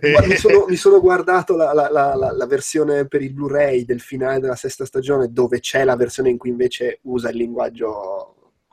Eh. 0.01 0.27
mi, 0.27 0.37
sono, 0.37 0.65
mi 0.67 0.75
sono 0.77 1.01
guardato 1.01 1.55
la- 1.55 1.73
la- 1.73 1.89
la- 1.91 2.33
la 2.33 2.47
versione 2.47 3.07
per 3.07 3.23
il 3.23 3.33
Blu-ray 3.33 3.85
del 3.85 4.01
finale 4.01 4.41
della 4.41 4.57
sesta 4.57 4.85
stagione 4.85 5.31
dove 5.33 5.61
c'è 5.61 5.85
la 5.85 5.95
versione 5.97 6.31
in 6.31 6.37
cui 6.39 6.49
invece 6.51 6.99
usa 7.03 7.29
il 7.31 7.37
linguaggio 7.37 8.14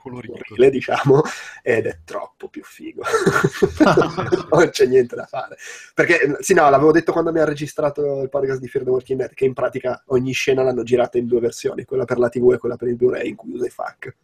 colorito. 0.01 0.33
orrile, 0.33 0.69
diciamo, 0.69 1.21
ed 1.62 1.86
è 1.86 2.00
troppo 2.03 2.50
più 2.50 2.63
figo. 2.63 3.03
non 4.51 4.69
c'è 4.69 4.86
niente 4.86 5.15
da 5.15 5.25
fare. 5.25 5.57
Perché, 5.94 6.38
sì, 6.39 6.53
no, 6.53 6.69
l'avevo 6.69 6.92
detto 6.92 7.12
quando 7.12 7.31
mi 7.31 7.39
ha 7.39 7.45
registrato 7.45 8.21
il 8.21 8.30
podcast 8.30 8.59
di 8.59 8.68
Fear 8.68 8.86
the 8.86 8.92
Walking 8.92 9.19
Dead, 9.19 9.33
che 9.33 9.45
in 9.45 9.53
pratica 9.53 10.03
ogni 10.07 10.31
scena 10.33 10.63
l'hanno 10.63 10.83
girata 10.83 11.18
in 11.18 11.27
due 11.27 11.39
versioni, 11.39 11.86
quella 11.86 12.06
per 12.06 12.18
la 12.18 12.30
TV 12.30 12.51
e 12.53 12.57
quella 12.57 12.75
per 12.75 12.88
il 12.88 12.95
Blu-ray, 12.95 13.30
in 13.30 13.36
cui 13.36 13.53
usa 13.53 13.65
i 13.65 13.69
fuck. 13.69 14.15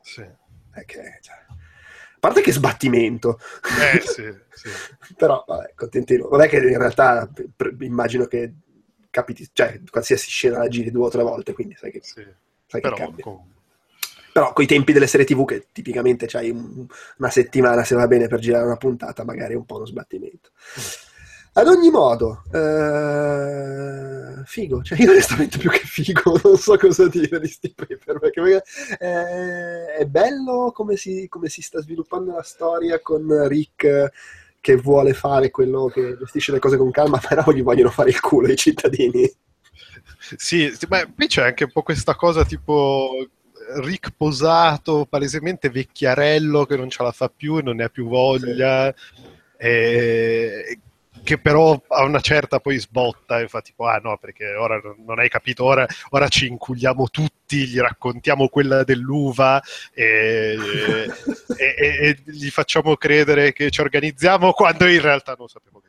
Sì. 0.00 0.22
È 0.70 0.84
che, 0.84 1.18
cioè, 1.20 1.36
a 1.48 2.20
parte 2.20 2.40
che 2.40 2.52
sbattimento, 2.52 3.38
Eh 3.94 4.00
sì, 4.00 4.24
sì. 4.50 4.68
però 5.16 5.44
vabbè, 5.46 5.72
contentino. 5.74 6.28
Vabbè 6.28 6.48
che 6.48 6.56
in 6.56 6.78
realtà 6.78 7.28
per- 7.54 7.76
immagino 7.80 8.24
che 8.26 8.52
capiti, 9.10 9.48
cioè 9.52 9.80
qualsiasi 9.90 10.28
scena 10.28 10.58
la 10.58 10.68
giri 10.68 10.90
due 10.90 11.06
o 11.06 11.10
tre 11.10 11.22
volte, 11.22 11.52
quindi 11.52 11.74
sai 11.76 11.90
che, 11.90 12.00
sì. 12.02 12.22
sai 12.22 12.80
che 12.80 12.88
Però 12.88 12.96
cambia. 12.96 13.22
comunque, 13.24 13.57
Però 14.38 14.52
coi 14.52 14.66
tempi 14.66 14.92
delle 14.92 15.08
serie 15.08 15.26
TV 15.26 15.44
che 15.44 15.66
tipicamente 15.72 16.26
c'hai 16.26 16.50
un- 16.50 16.86
una 17.18 17.28
settimana 17.28 17.82
se 17.82 17.96
va 17.96 18.06
bene 18.06 18.28
per 18.28 18.38
girare 18.38 18.66
una 18.66 18.76
puntata, 18.76 19.24
magari 19.24 19.54
è 19.54 19.56
un 19.56 19.64
po' 19.64 19.74
uno 19.78 19.84
sbattimento. 19.86 20.50
Ad 21.54 21.66
ogni 21.66 21.90
modo, 21.90 22.44
eh, 22.52 24.42
figo, 24.44 24.82
cioè 24.82 25.00
io 25.02 25.10
onestamente 25.10 25.58
più 25.58 25.70
che 25.70 25.80
figo 25.80 26.38
non 26.44 26.56
so 26.56 26.76
cosa 26.76 27.08
dire 27.08 27.40
di 27.40 27.48
sti 27.48 27.74
paper, 27.74 28.18
perché 28.20 28.40
magari, 28.40 28.62
eh, 29.00 29.86
è 29.96 30.04
bello 30.06 30.70
come 30.72 30.94
si, 30.94 31.26
come 31.28 31.48
si 31.48 31.60
sta 31.60 31.80
sviluppando 31.80 32.32
la 32.32 32.42
storia 32.42 33.00
con 33.00 33.48
Rick 33.48 34.12
che 34.60 34.76
vuole 34.76 35.14
fare 35.14 35.50
quello 35.50 35.86
che 35.86 36.16
gestisce 36.16 36.52
le 36.52 36.60
cose 36.60 36.76
con 36.76 36.92
calma, 36.92 37.18
però 37.26 37.50
gli 37.50 37.62
vogliono 37.62 37.90
fare 37.90 38.10
il 38.10 38.20
culo 38.20 38.46
i 38.52 38.56
cittadini. 38.56 39.28
Sì, 40.36 40.70
ma 40.88 41.06
qui 41.06 41.26
c'è 41.26 41.42
anche 41.42 41.64
un 41.64 41.72
po' 41.72 41.82
questa 41.82 42.14
cosa 42.14 42.44
tipo 42.44 43.10
Rick 43.76 44.12
posato, 44.16 45.06
palesemente 45.08 45.68
vecchiarello 45.70 46.64
che 46.64 46.76
non 46.76 46.90
ce 46.90 47.02
la 47.02 47.12
fa 47.12 47.28
più 47.28 47.58
e 47.58 47.62
non 47.62 47.76
ne 47.76 47.84
ha 47.84 47.88
più 47.88 48.08
voglia, 48.08 48.92
e- 49.56 50.78
che 51.22 51.38
però 51.38 51.78
a 51.88 52.04
una 52.04 52.20
certa 52.20 52.58
poi 52.58 52.78
sbotta 52.78 53.40
e 53.40 53.48
fa 53.48 53.60
tipo, 53.60 53.86
ah 53.86 53.98
no, 54.02 54.16
perché 54.18 54.54
ora 54.54 54.80
non 55.04 55.18
hai 55.18 55.28
capito, 55.28 55.64
ora, 55.64 55.86
ora 56.10 56.28
ci 56.28 56.46
inculiamo 56.46 57.08
tutti, 57.10 57.66
gli 57.66 57.78
raccontiamo 57.78 58.48
quella 58.48 58.82
dell'uva 58.84 59.60
e, 59.92 60.56
e- 61.58 61.74
e- 61.76 62.08
e 62.08 62.18
gli 62.24 62.48
facciamo 62.48 62.96
credere 62.96 63.52
che 63.52 63.70
ci 63.70 63.80
organizziamo 63.80 64.52
quando 64.52 64.86
in 64.86 65.00
realtà 65.02 65.34
non 65.36 65.48
sappiamo 65.48 65.80
che. 65.80 65.87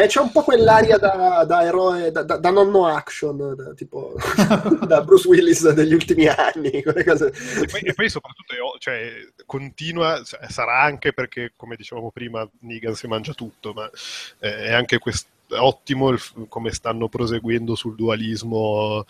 Eh, 0.00 0.06
c'è 0.06 0.20
un 0.20 0.32
po' 0.32 0.42
quell'aria 0.42 0.96
da, 0.96 1.44
da 1.46 1.62
eroe, 1.62 2.10
da, 2.10 2.22
da- 2.22 2.38
da 2.38 2.50
nonno 2.50 2.86
action, 2.86 3.54
da, 3.54 3.74
tipo 3.74 4.14
da 4.86 5.02
Bruce 5.02 5.28
Willis 5.28 5.68
degli 5.70 5.92
ultimi 5.92 6.26
anni. 6.26 6.70
E 6.70 7.66
poi, 7.70 7.80
e 7.82 7.92
poi 7.92 8.08
soprattutto 8.08 8.54
cioè, 8.78 9.12
continua, 9.44 10.22
cioè, 10.24 10.40
sarà 10.48 10.80
anche 10.80 11.12
perché, 11.12 11.52
come 11.54 11.76
dicevamo 11.76 12.10
prima, 12.10 12.48
Negan 12.60 12.94
si 12.94 13.06
mangia 13.06 13.34
tutto, 13.34 13.72
ma 13.72 13.90
eh, 14.38 14.64
è 14.64 14.72
anche 14.72 14.98
quest- 14.98 15.28
ottimo 15.48 16.10
il 16.10 16.20
come 16.48 16.72
stanno 16.72 17.08
proseguendo 17.08 17.74
sul 17.74 17.96
dualismo 17.96 19.04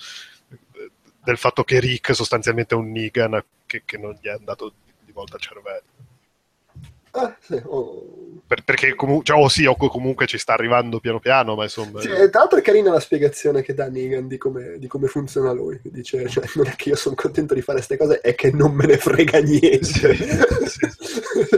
eh, 0.49 0.91
del 1.23 1.37
fatto 1.37 1.65
che 1.65 1.79
Rick 1.81 2.15
sostanzialmente 2.15 2.75
è 2.75 2.79
un 2.79 2.91
Negan 2.91 3.43
che, 3.67 3.83
che 3.85 3.99
non 3.99 4.17
gli 4.21 4.27
è 4.27 4.33
andato 4.33 4.73
di 5.05 5.13
volta 5.13 5.35
al 5.35 5.41
cervello. 5.41 6.00
Ah, 7.13 7.37
sì, 7.41 7.61
oh. 7.65 8.43
Per- 8.47 8.65
perché 8.65 8.95
comunque, 8.95 9.25
cioè, 9.25 9.43
o 9.43 9.49
sì, 9.49 9.65
o 9.67 9.77
co- 9.77 9.89
comunque 9.89 10.27
ci 10.27 10.39
sta 10.39 10.55
arrivando 10.55 10.99
piano 11.01 11.21
piano, 11.21 11.55
ma 11.55 11.65
insomma... 11.65 12.01
Sì, 12.01 12.09
e 12.09 12.31
tra 12.31 12.41
l'altro 12.41 12.59
è 12.59 12.63
carina 12.63 12.91
la 12.91 13.01
spiegazione 13.01 13.63
che 13.63 13.75
dà 13.75 13.89
Negan 13.89 14.27
di 14.27 14.39
come, 14.39 14.79
di 14.79 14.87
come 14.87 15.07
funziona 15.07 15.53
lui. 15.53 15.81
Dice, 15.85 16.29
cioè, 16.29 16.45
non 16.57 16.67
è 16.67 16.75
che 16.75 16.91
io 16.91 16.97
sono 16.97 17.15
contento 17.15 17.55
di 17.55 17.63
fare 17.63 17.79
queste 17.79 17.97
cose, 17.97 18.21
è 18.21 18.35
che 18.35 18.51
non 18.51 18.73
me 18.73 18.87
ne 18.87 18.97
frega 18.97 19.39
niente. 19.41 19.81
Sì, 19.85 20.15
sì, 20.17 20.89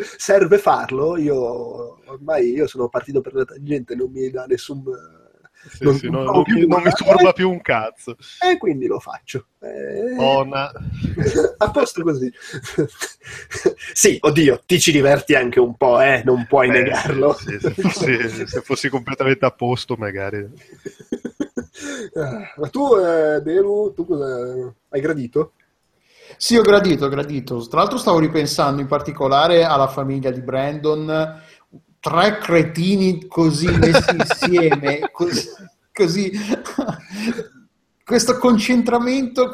serve 0.19 0.59
farlo, 0.59 1.17
io 1.17 1.99
ormai 2.07 2.51
io 2.53 2.67
sono 2.67 2.89
partito 2.89 3.21
per 3.21 3.35
la 3.35 3.45
tangente, 3.45 3.95
non 3.95 4.11
mi 4.11 4.31
dà 4.31 4.45
nessun 4.47 4.83
sì, 5.69 5.85
non, 5.85 5.95
sì, 5.95 6.11
non, 6.11 6.25
non, 6.25 6.43
mi, 6.47 6.67
non, 6.67 6.83
mi, 6.83 6.91
turba 6.97 7.33
più 7.33 7.51
un 7.51 7.61
cazzo. 7.61 8.17
E 8.41 8.59
quindi 8.59 8.87
lo 8.87 8.99
faccio. 8.99 9.47
Eh... 9.61 10.17
Ona. 10.19 10.71
a 11.59 11.71
posto 11.71 12.03
così. 12.03 12.33
sì, 13.93 14.19
oddio, 14.21 14.63
ti 14.67 14.81
ci 14.81 14.93
diverti 14.93 15.35
anche 15.35 15.61
un 15.61 15.77
po', 15.77 16.01
eh? 16.01 16.23
non 16.25 16.47
puoi 16.49 16.69
eh, 16.69 16.73
negarlo. 16.73 17.35
Sì, 17.35 17.59
se, 17.61 17.71
fossi, 17.71 18.47
se, 18.47 18.61
fossi, 18.61 18.89
completamente 18.89 19.45
a 19.45 19.51
posto, 19.51 19.97
magari. 19.97 20.49
Ah, 22.15 22.53
ma 22.57 22.69
tu, 22.69 22.97
eh, 22.97 23.41
Delu, 23.41 23.93
tu 23.95 24.07
cosa 24.07 24.73
hai 24.89 25.01
gradito? 25.01 25.53
Sì, 26.37 26.57
ho 26.57 26.63
gradito, 26.63 27.07
ho 27.07 27.09
gradito. 27.09 27.67
Tra 27.69 27.81
l'altro 27.81 27.99
stavo 27.99 28.19
ripensando 28.19 28.81
in 28.81 28.87
particolare 28.87 29.65
alla 29.65 29.89
famiglia 29.89 30.31
di 30.31 30.41
Brandon 30.41 31.41
tre 32.03 32.39
cretini 32.39 33.29
così 33.29 33.69
messi 33.69 34.11
insieme, 34.19 35.09
così, 35.13 35.49
così 35.93 36.33
questo 38.05 38.37
concentramento, 38.39 39.49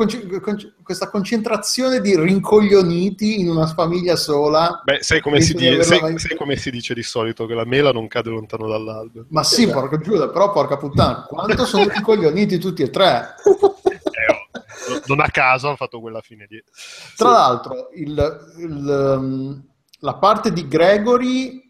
questa 0.82 1.10
concentrazione 1.10 2.00
di 2.00 2.18
rincoglioniti 2.18 3.38
in 3.40 3.50
una 3.50 3.66
famiglia 3.66 4.16
sola. 4.16 4.80
Beh, 4.82 5.02
sai 5.02 5.20
come, 5.20 5.42
si, 5.42 5.52
di, 5.52 5.82
sai, 5.82 6.18
sai 6.18 6.36
come, 6.36 6.56
si 6.56 6.70
dice 6.70 6.94
di 6.94 7.02
solito 7.02 7.44
che 7.44 7.52
la 7.54 7.66
mela 7.66 7.92
non 7.92 8.08
cade 8.08 8.30
lontano 8.30 8.66
dall'albero. 8.66 9.26
Ma 9.28 9.44
sì, 9.44 9.64
esatto. 9.64 9.80
porca 9.80 9.98
Giuda, 9.98 10.28
però 10.30 10.50
porca 10.50 10.78
puttana, 10.78 11.26
quanto 11.28 11.66
sono 11.66 11.86
rincoglioniti 11.86 12.58
tutti 12.58 12.82
e 12.82 12.88
tre? 12.88 13.34
Eh, 13.44 15.02
non 15.06 15.20
a 15.20 15.28
caso 15.28 15.66
hanno 15.66 15.76
fatto 15.76 16.00
quella 16.00 16.22
fine 16.22 16.46
lì. 16.48 16.60
Tra 17.14 17.28
sì. 17.28 17.34
l'altro, 17.34 17.90
il, 17.94 18.54
il, 18.56 19.16
um, 19.18 19.62
la 20.00 20.14
parte 20.14 20.50
di 20.50 20.66
Gregory 20.66 21.67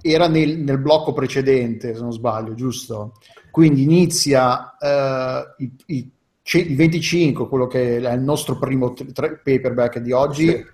era 0.00 0.28
nel, 0.28 0.58
nel, 0.58 0.78
blocco 0.78 1.12
precedente, 1.12 1.94
se 1.94 2.00
non 2.00 2.12
sbaglio, 2.12 2.54
giusto? 2.54 3.14
Quindi 3.50 3.82
inizia 3.82 4.76
uh, 4.78 5.62
i, 5.62 5.70
i, 5.86 6.10
il 6.42 6.76
25, 6.76 7.48
quello 7.48 7.66
che 7.66 7.98
è 7.98 8.12
il 8.12 8.20
nostro 8.20 8.58
primo 8.58 8.92
tre, 8.92 9.40
paperback 9.42 9.98
di 9.98 10.12
oggi, 10.12 10.64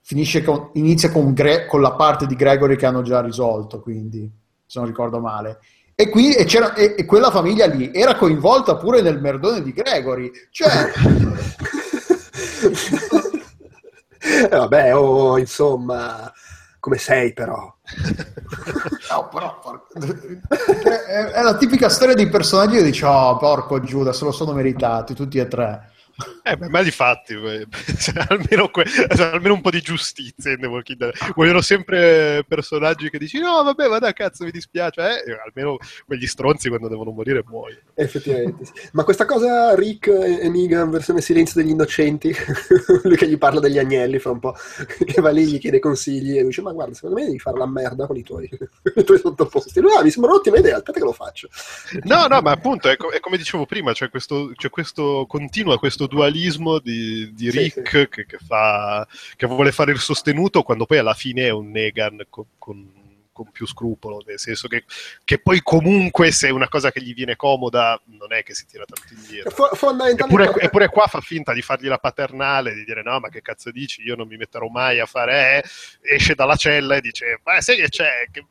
sì. 0.00 0.42
con, 0.42 0.70
inizia 0.74 1.10
con, 1.10 1.32
Gre- 1.32 1.66
con, 1.66 1.80
la 1.80 1.94
parte 1.94 2.26
di 2.26 2.34
Gregory 2.34 2.76
che 2.76 2.86
hanno 2.86 3.02
già 3.02 3.20
risolto, 3.20 3.80
quindi, 3.80 4.30
se 4.66 4.78
non 4.78 4.88
ricordo 4.88 5.20
male. 5.20 5.58
E, 5.94 6.08
qui, 6.08 6.32
e, 6.32 6.46
e, 6.76 6.94
e 6.96 7.04
quella 7.04 7.30
famiglia 7.30 7.66
lì 7.66 7.90
era 7.92 8.16
coinvolta 8.16 8.76
pure 8.76 9.02
nel 9.02 9.20
merdone 9.20 9.62
di 9.62 9.72
Gregory. 9.72 10.30
Cioè... 10.50 10.68
eh, 14.20 14.48
vabbè, 14.48 14.96
oh, 14.96 15.38
insomma 15.38 16.32
come 16.88 16.96
sei 16.96 17.34
però. 17.34 17.54
no, 19.10 19.28
però 19.28 19.60
è, 21.06 21.32
è, 21.32 21.42
la 21.42 21.56
tipica 21.56 21.90
storia 21.90 22.14
di 22.14 22.28
personaggi 22.28 22.76
che 22.76 22.82
dici, 22.82 23.04
oh, 23.04 23.36
porco 23.36 23.80
Giuda, 23.80 24.14
se 24.14 24.24
lo 24.24 24.32
sono 24.32 24.52
meritati 24.54 25.14
tutti 25.14 25.38
e 25.38 25.46
tre. 25.46 25.92
Eh, 26.42 26.56
beh, 26.56 26.68
ma 26.68 26.82
di 26.82 26.90
fatti, 26.90 27.34
cioè, 27.98 28.24
almeno, 28.28 28.68
que- 28.70 28.86
cioè, 28.86 29.26
almeno, 29.32 29.54
un 29.54 29.60
po' 29.60 29.70
di 29.70 29.80
giustizia 29.80 30.50
in 30.50 30.60
The 30.60 30.66
Walking 30.66 30.98
Dead. 30.98 31.32
Vogliono 31.34 31.60
sempre 31.60 32.44
personaggi 32.46 33.10
che 33.10 33.18
dici, 33.18 33.38
no, 33.38 33.62
vabbè, 33.62 33.88
ma 33.88 33.98
da 33.98 34.12
cazzo, 34.12 34.44
mi 34.44 34.50
dispiace. 34.50 35.00
Eh? 35.00 35.40
Almeno 35.44 35.76
quegli 36.06 36.26
stronzi 36.26 36.68
quando 36.68 36.88
devono 36.88 37.10
morire 37.10 37.44
muoiono. 37.46 37.80
Effettivamente, 37.94 38.64
sì. 38.64 38.72
Ma 38.92 39.04
questa 39.04 39.26
cosa 39.26 39.74
Rick 39.74 40.08
e 40.08 40.48
Negan 40.48 40.90
versione 40.90 41.20
silenzio 41.20 41.60
degli 41.60 41.70
innocenti, 41.70 42.34
lui 43.04 43.16
che 43.16 43.28
gli 43.28 43.38
parla 43.38 43.60
degli 43.60 43.78
agnelli 43.78 44.18
fra 44.18 44.32
un 44.32 44.40
po', 44.40 44.54
che 45.04 45.20
va 45.20 45.30
lì, 45.30 45.46
gli 45.46 45.58
chiede 45.58 45.78
consigli 45.78 46.38
e 46.38 46.44
dice, 46.44 46.62
ma 46.62 46.72
guarda, 46.72 46.94
secondo 46.94 47.16
me 47.16 47.26
devi 47.26 47.38
fare 47.38 47.58
la 47.58 47.66
merda 47.66 48.06
con 48.06 48.16
i 48.16 48.22
tuoi, 48.22 48.48
i 48.96 49.04
tuoi 49.04 49.18
sottoposti. 49.18 49.80
Lui, 49.80 49.92
ah, 49.94 50.02
mi 50.02 50.10
sembra 50.10 50.32
un'ottima 50.32 50.58
idea, 50.58 50.76
aspetta 50.76 50.98
che 50.98 51.04
lo 51.04 51.12
faccio. 51.12 51.48
No, 52.02 52.26
no, 52.26 52.40
ma 52.40 52.50
appunto, 52.50 52.88
è, 52.88 52.96
co- 52.96 53.10
è 53.10 53.20
come 53.20 53.36
dicevo 53.36 53.66
prima, 53.66 53.92
cioè 53.92 54.10
questo, 54.10 54.52
cioè 54.56 54.70
questo 54.70 55.26
continua, 55.28 55.78
questo 55.78 56.06
dualismo 56.08 56.78
di, 56.80 57.32
di 57.32 57.50
Rick 57.50 57.88
sì, 57.88 57.98
sì. 57.98 58.08
Che, 58.08 58.26
che, 58.26 58.38
fa, 58.44 59.06
che, 59.36 59.46
vuole 59.46 59.70
fare 59.70 59.92
il 59.92 59.98
sostenuto 59.98 60.62
quando 60.62 60.86
poi 60.86 60.98
alla 60.98 61.14
fine 61.14 61.46
è 61.46 61.50
un 61.50 61.70
Negan 61.70 62.26
con, 62.28 62.46
con, 62.58 62.92
con 63.32 63.50
più 63.52 63.66
scrupolo, 63.66 64.22
nel 64.26 64.38
senso 64.38 64.66
che, 64.66 64.84
che, 65.24 65.38
poi 65.38 65.60
comunque 65.62 66.32
se 66.32 66.48
è 66.48 66.50
una 66.50 66.68
cosa 66.68 66.90
che 66.90 67.00
gli 67.00 67.14
viene 67.14 67.36
comoda 67.36 68.00
non 68.06 68.32
è 68.32 68.42
che 68.42 68.54
si 68.54 68.66
tira 68.66 68.84
tanto 68.84 69.14
indietro. 69.14 69.50
F- 69.50 70.18
eppure, 70.18 70.52
eppure, 70.58 70.88
qua 70.88 71.06
fa 71.06 71.20
finta 71.20 71.52
di 71.52 71.62
fargli 71.62 71.86
la 71.86 71.98
paternale, 71.98 72.74
di 72.74 72.84
dire 72.84 73.02
no 73.02 73.20
ma 73.20 73.28
che 73.28 73.42
cazzo 73.42 73.70
dici, 73.70 74.02
io 74.02 74.16
non 74.16 74.26
mi 74.26 74.36
metterò 74.36 74.66
mai 74.66 74.98
a 74.98 75.06
fare, 75.06 75.62
eh, 75.62 76.14
esce 76.14 76.34
dalla 76.34 76.56
cella 76.56 76.96
e 76.96 77.00
dice 77.00 77.40
ma 77.44 77.60
sai 77.60 77.76
che 77.76 77.88
c'è, 77.88 78.26
che 78.32 78.44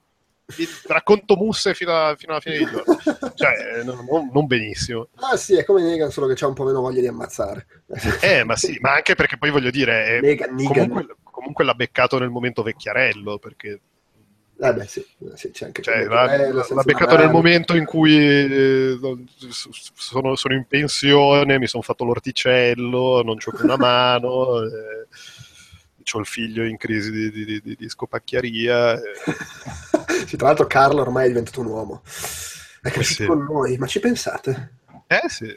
racconto 0.88 1.36
musse 1.36 1.74
fino, 1.74 1.92
a, 1.92 2.16
fino, 2.16 2.32
alla 2.32 2.42
fine 2.42 2.58
del 2.58 2.70
giorno. 2.70 3.32
cioè, 3.36 3.84
non, 3.84 4.30
non, 4.32 4.46
benissimo. 4.46 5.10
Ah 5.16 5.36
sì, 5.36 5.58
è 5.58 5.66
come 5.66 5.82
Negan, 5.82 6.10
solo 6.12 6.28
che 6.28 6.36
c'ha 6.36 6.48
un 6.48 6.54
po' 6.54 6.64
meno 6.64 6.82
voglia 6.82 7.02
di 7.02 7.08
ammazzare. 7.08 7.68
eh, 8.22 8.44
ma 8.44 8.56
sì, 8.56 8.78
ma 8.80 8.94
anche 8.94 9.16
perché 9.16 9.38
poi 9.38 9.52
voglio 9.52 9.70
dire, 9.70 10.22
Negan, 10.22 10.56
Negan. 10.56 10.88
Comunque, 10.88 11.16
comunque, 11.24 11.66
l'ha 11.66 11.76
beccato 11.76 12.18
nel 12.18 12.30
momento 12.30 12.64
vecchiarello, 12.64 13.38
perché... 13.40 13.82
Eh 14.60 14.74
beh, 14.74 14.88
sì, 14.88 15.06
sì 15.36 15.52
c'è 15.52 15.66
anche 15.66 15.84
cioè, 15.84 16.06
l'ha, 16.06 16.52
l'ha 16.52 16.84
beccato 16.84 17.16
nel 17.16 17.30
momento 17.30 17.76
in 17.76 17.86
cui 17.86 18.18
eh, 18.18 18.98
sono, 19.94 20.36
sono, 20.36 20.54
in 20.56 20.66
pensione, 20.68 21.60
mi 21.60 21.68
sono 21.68 21.84
fatto 21.84 22.04
l'orticello, 22.06 23.22
non 23.22 23.38
c'ho 23.38 23.52
più 23.52 23.66
una 23.66 23.78
mano... 23.78 24.64
Eh, 24.64 25.08
ho 26.14 26.20
il 26.20 26.26
figlio 26.26 26.64
in 26.64 26.78
crisi 26.78 27.12
di, 27.12 27.32
di, 27.32 27.62
di, 27.62 27.76
di 27.76 27.90
scopacchiaria. 27.90 29.00
Sì, 30.26 30.38
tra 30.38 30.48
l'altro 30.48 30.68
Carlo 30.68 31.02
ormai 31.02 31.26
è 31.26 31.28
diventato 31.28 31.62
un 31.62 31.68
uomo. 31.68 32.02
È 32.82 32.90
cresciuto 32.90 33.24
sì. 33.24 33.28
con 33.28 33.44
noi, 33.44 33.78
ma 33.78 33.88
ci 33.88 34.00
pensate? 34.00 34.74
Eh 35.08 35.28
sì. 35.28 35.48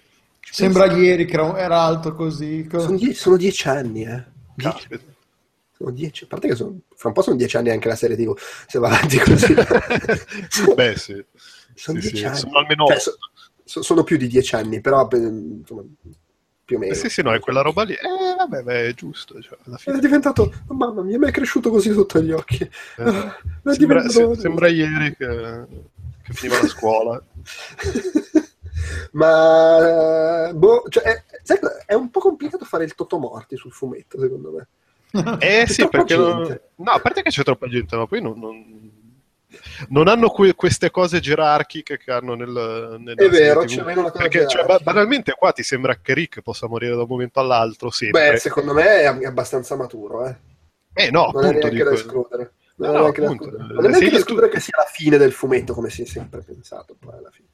Ci 0.41 0.55
Sembra 0.55 0.85
pensate? 0.85 1.05
ieri 1.05 1.25
che 1.27 1.37
era 1.37 1.81
alto 1.81 2.15
così. 2.15 2.67
Sono, 2.71 2.97
die- 2.97 3.15
sono 3.15 3.37
dieci 3.37 3.69
anni, 3.69 4.05
eh. 4.05 4.25
Dieci. 4.55 4.89
Sono 5.77 5.91
dieci. 5.93 6.25
A 6.25 6.27
parte 6.27 6.49
che 6.49 6.55
sono, 6.55 6.79
fra 6.95 7.09
un 7.09 7.15
po' 7.15 7.23
sono 7.23 7.37
dieci 7.37 7.57
anni 7.57 7.71
anche 7.71 7.89
la 7.89 7.97
serie 7.97 8.17
TV, 8.17 8.37
se 8.67 8.79
va 8.79 8.89
avanti 8.89 9.19
così. 9.19 9.55
Beh 10.75 10.97
sì. 10.97 11.25
Sono 11.75 12.01
sì, 12.01 12.11
dieci 12.11 12.17
sì. 12.17 12.25
anni. 12.25 12.39
Sono 12.39 12.59
almeno 12.59 12.87
cioè, 12.87 12.99
so, 13.65 13.83
sono 13.83 14.03
più 14.03 14.17
di 14.17 14.27
dieci 14.27 14.55
anni, 14.57 14.81
però 14.81 15.09
insomma, 15.13 15.83
più 16.71 16.77
o 16.77 16.79
meno. 16.79 16.93
Eh 16.93 16.97
sì, 16.97 17.09
sì, 17.09 17.23
no, 17.23 17.33
è 17.33 17.41
quella 17.41 17.63
roba 17.63 17.83
lì. 17.83 17.95
Eh, 17.95 18.37
vabbè, 18.37 18.63
beh, 18.63 18.89
è 18.89 18.95
giusto. 18.95 19.41
Cioè. 19.43 19.59
È 19.85 19.99
diventato, 19.99 20.53
mamma 20.69 21.03
mia, 21.03 21.19
mi 21.19 21.27
è 21.27 21.33
cresciuto 21.33 21.71
così 21.71 21.93
sotto 21.93 22.21
gli 22.21 22.31
occhi. 22.31 22.63
Eh, 22.63 22.71
sembra, 23.75 23.75
diventato... 23.77 24.35
se, 24.35 24.41
sembra, 24.41 24.69
ieri 24.69 25.17
che, 25.17 25.67
che 26.23 26.33
finiva 26.33 26.61
la 26.61 26.69
scuola. 26.69 27.23
Ma, 29.13 30.53
boh, 30.55 30.85
cioè, 30.89 31.03
è, 31.03 31.25
è, 31.87 31.95
un 31.95 32.11
po' 32.11 32.21
complicato 32.21 32.65
fare 32.65 32.85
il 32.85 32.95
Totomorti 32.95 33.57
sul 33.57 33.73
fumetto, 33.73 34.19
secondo 34.21 34.53
me. 34.53 34.69
Eh 35.41 35.67
sì, 35.67 35.89
perché... 35.89 36.17
Non... 36.17 36.61
No, 36.77 36.91
a 36.93 37.01
parte 37.01 37.23
che 37.23 37.31
c'è 37.31 37.43
troppa 37.43 37.69
gente, 37.69 37.97
ma 37.97 38.07
poi 38.07 38.23
non... 38.23 38.39
non 38.39 38.99
non 39.89 40.09
hanno 40.09 40.29
que- 40.31 40.55
queste 40.55 40.91
cose 40.91 41.21
gerarchiche 41.21 41.99
che 41.99 42.11
hanno 42.11 42.35
nel, 42.35 42.97
nel 43.01 43.17
È 43.17 43.29
vero, 43.29 43.65
c'è 43.65 43.83
meno 43.83 44.01
una 44.01 44.11
cosa 44.11 44.29
Perché 44.29 44.49
cioè, 44.49 44.65
banalmente 44.83 45.33
qua 45.33 45.53
ti 45.53 45.63
sembra 45.63 45.97
che 45.97 46.15
Rick 46.15 46.41
possa 46.43 46.67
morire 46.67 46.95
da 46.95 47.03
un 47.03 47.09
momento 47.09 47.41
all'altro, 47.41 47.91
sempre. 47.91 48.31
Beh, 48.31 48.39
secondo 48.39 48.73
me 48.73 49.01
è 49.01 49.07
abbastanza 49.07 49.77
maturo, 49.77 50.27
eh. 50.27 50.37
Eh 50.93 51.11
no, 51.11 51.31
non 51.33 51.45
appunto, 51.45 51.67
è 51.67 51.71
neanche 51.71 51.85
da 51.85 51.93
escludere. 51.93 52.53
Non, 52.77 52.91
no, 52.91 52.97
è 52.97 53.01
neanche 53.01 53.25
appunto, 53.25 53.51
da 53.51 53.65
non 53.65 53.85
è 53.85 53.89
neanche 53.89 54.11
da 54.11 54.17
escludere 54.17 54.49
tu... 54.49 54.55
che 54.55 54.61
sia 54.61 54.79
la 54.79 54.89
fine 54.91 55.17
del 55.17 55.33
fumetto, 55.33 55.75
come 55.75 55.91
si 55.91 56.03
è 56.03 56.07
sempre 56.07 56.43
pensato 56.43 56.97
poi 56.99 57.15
alla 57.17 57.31
fine. 57.31 57.49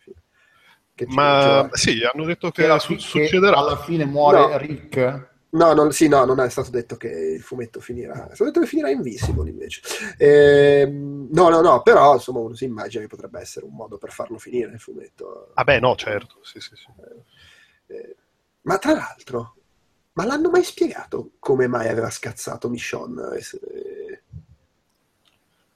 Ma 1.08 1.68
sì, 1.72 2.00
hanno 2.10 2.24
detto 2.24 2.50
che, 2.50 2.66
che 2.66 2.78
su- 2.78 2.96
succederà. 2.96 3.56
Alla 3.56 3.76
fine 3.76 4.06
muore 4.06 4.38
no. 4.38 4.56
Rick 4.56 5.34
No, 5.48 5.72
non, 5.72 5.92
sì, 5.92 6.08
no, 6.08 6.24
non 6.24 6.40
è 6.40 6.50
stato 6.50 6.70
detto 6.70 6.96
che 6.96 7.08
il 7.08 7.40
fumetto 7.40 7.80
finirà. 7.80 8.24
È 8.28 8.34
stato 8.34 8.44
detto 8.44 8.60
che 8.60 8.66
finirà 8.66 8.90
Invisible 8.90 9.48
invece. 9.48 9.80
Eh, 10.18 10.86
no, 10.86 11.48
no, 11.48 11.60
no, 11.60 11.82
però 11.82 12.14
insomma 12.14 12.40
uno 12.40 12.54
si 12.54 12.64
immagina 12.64 13.02
che 13.02 13.08
potrebbe 13.08 13.40
essere 13.40 13.64
un 13.64 13.74
modo 13.74 13.96
per 13.96 14.10
farlo 14.10 14.38
finire 14.38 14.72
il 14.72 14.80
fumetto. 14.80 15.52
Ah 15.54 15.64
beh, 15.64 15.80
no, 15.80 15.94
certo, 15.94 16.40
sì, 16.42 16.60
sì, 16.60 16.74
sì. 16.74 16.86
Eh, 17.86 17.96
eh, 17.96 18.16
ma 18.62 18.78
tra 18.78 18.92
l'altro, 18.92 19.54
ma 20.14 20.26
l'hanno 20.26 20.50
mai 20.50 20.64
spiegato 20.64 21.32
come 21.38 21.68
mai 21.68 21.88
aveva 21.88 22.10
scazzato 22.10 22.68
Michonne? 22.68 23.36
Eh, 23.36 24.22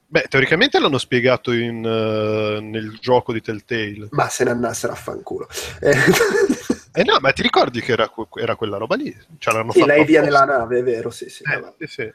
beh, 0.05 0.25
teoricamente 0.29 0.79
l'hanno 0.79 0.97
spiegato 0.97 1.53
in, 1.53 1.77
uh, 1.77 2.61
nel 2.61 2.97
gioco 2.99 3.31
di 3.31 3.41
Telltale. 3.41 4.09
Ma 4.11 4.27
se 4.27 4.43
ne 4.43 4.51
andassero 4.51 4.93
a 4.93 4.97
fanculo. 4.97 5.47
Eh, 5.79 5.95
eh 6.93 7.03
no, 7.03 7.17
ma 7.19 7.31
ti 7.31 7.41
ricordi 7.41 7.81
che 7.81 7.93
era, 7.93 8.11
era 8.35 8.55
quella 8.55 8.77
roba 8.77 8.95
lì? 8.95 9.15
Cioè, 9.37 9.53
l'hanno 9.53 9.71
sì, 9.71 9.85
lei 9.85 10.05
via 10.05 10.21
nella 10.21 10.43
nave, 10.43 10.79
è 10.79 10.83
vero, 10.83 11.09
sì, 11.09 11.29
sì. 11.29 11.43
Eh, 11.43 11.73
sì, 11.79 11.87
sì. 11.87 12.13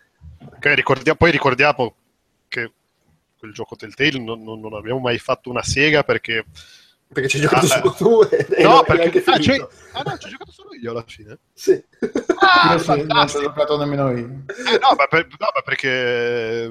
Ricordiamo, 0.61 1.17
poi 1.17 1.31
ricordiamo 1.31 1.95
che 2.49 2.73
quel 3.39 3.53
gioco 3.53 3.77
Telltale 3.77 4.19
non, 4.19 4.43
non, 4.43 4.61
non 4.61 4.75
abbiamo 4.75 5.01
mai 5.01 5.19
fatto 5.19 5.51
una 5.51 5.63
sega 5.63 6.03
perché... 6.03 6.45
Perché 7.13 7.29
ci 7.29 7.37
hai 7.37 7.43
giocato 7.43 7.67
ah, 7.67 7.69
solo 7.69 7.93
tu 7.93 8.29
e 8.35 8.63
No, 8.63 8.83
perché... 8.83 9.23
Ah, 9.25 9.35
ah, 9.35 10.03
no, 10.05 10.19
ci 10.19 10.27
ho 10.27 10.31
giocato 10.31 10.51
solo 10.51 10.75
io 10.75 10.91
alla 10.91 11.05
fine. 11.07 11.39
Sì. 11.53 11.83
Ah, 12.39 12.77
sì 12.79 13.05
non 13.07 13.29
ci 13.29 13.37
ho 13.37 13.41
giocato 13.41 13.79
nemmeno 13.79 14.11
io. 14.11 14.27
Eh, 14.49 14.79
no, 14.79 14.95
ma, 14.97 15.07
per, 15.07 15.27
no, 15.27 15.51
ma 15.55 15.63
perché 15.65 16.71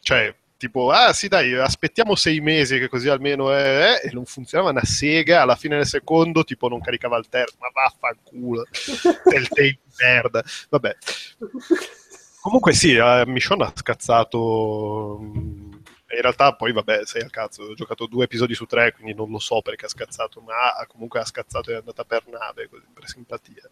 Cioè, 0.00 0.34
tipo, 0.56 0.90
ah 0.90 1.12
sì 1.12 1.28
dai, 1.28 1.54
aspettiamo 1.54 2.14
sei 2.14 2.40
mesi 2.40 2.78
che 2.78 2.88
così 2.88 3.08
almeno 3.08 3.52
è, 3.52 4.00
e 4.04 4.10
non 4.12 4.24
funzionava 4.24 4.70
una 4.70 4.84
sega, 4.84 5.42
alla 5.42 5.56
fine 5.56 5.76
del 5.76 5.86
secondo 5.86 6.44
tipo 6.44 6.68
non 6.68 6.80
caricava 6.80 7.16
il 7.18 7.28
terzo, 7.28 7.56
ma 7.58 7.68
vaffanculo, 7.72 8.64
del 9.24 9.48
tape 9.48 9.78
merda, 9.98 10.42
vabbè. 10.70 10.96
Comunque 12.40 12.72
sì, 12.72 12.94
eh, 12.94 13.24
Michonne 13.26 13.64
ha 13.64 13.72
scazzato... 13.74 15.18
mm, 15.20 15.72
In 16.08 16.20
realtà 16.22 16.54
poi 16.54 16.72
vabbè, 16.72 17.04
sei 17.04 17.22
al 17.22 17.30
cazzo, 17.30 17.62
ho 17.62 17.74
giocato 17.74 18.06
due 18.06 18.24
episodi 18.24 18.54
su 18.54 18.66
tre, 18.66 18.92
quindi 18.92 19.14
non 19.14 19.30
lo 19.30 19.38
so 19.40 19.60
perché 19.62 19.86
ha 19.86 19.88
scazzato, 19.88 20.40
ma 20.40 20.54
comunque 20.86 21.18
ha 21.20 21.24
scazzato 21.24 21.70
e 21.70 21.74
è 21.74 21.76
andata 21.78 22.04
per 22.04 22.26
nave, 22.28 22.68
così 22.68 22.84
per 22.92 23.08
simpatia. 23.08 23.68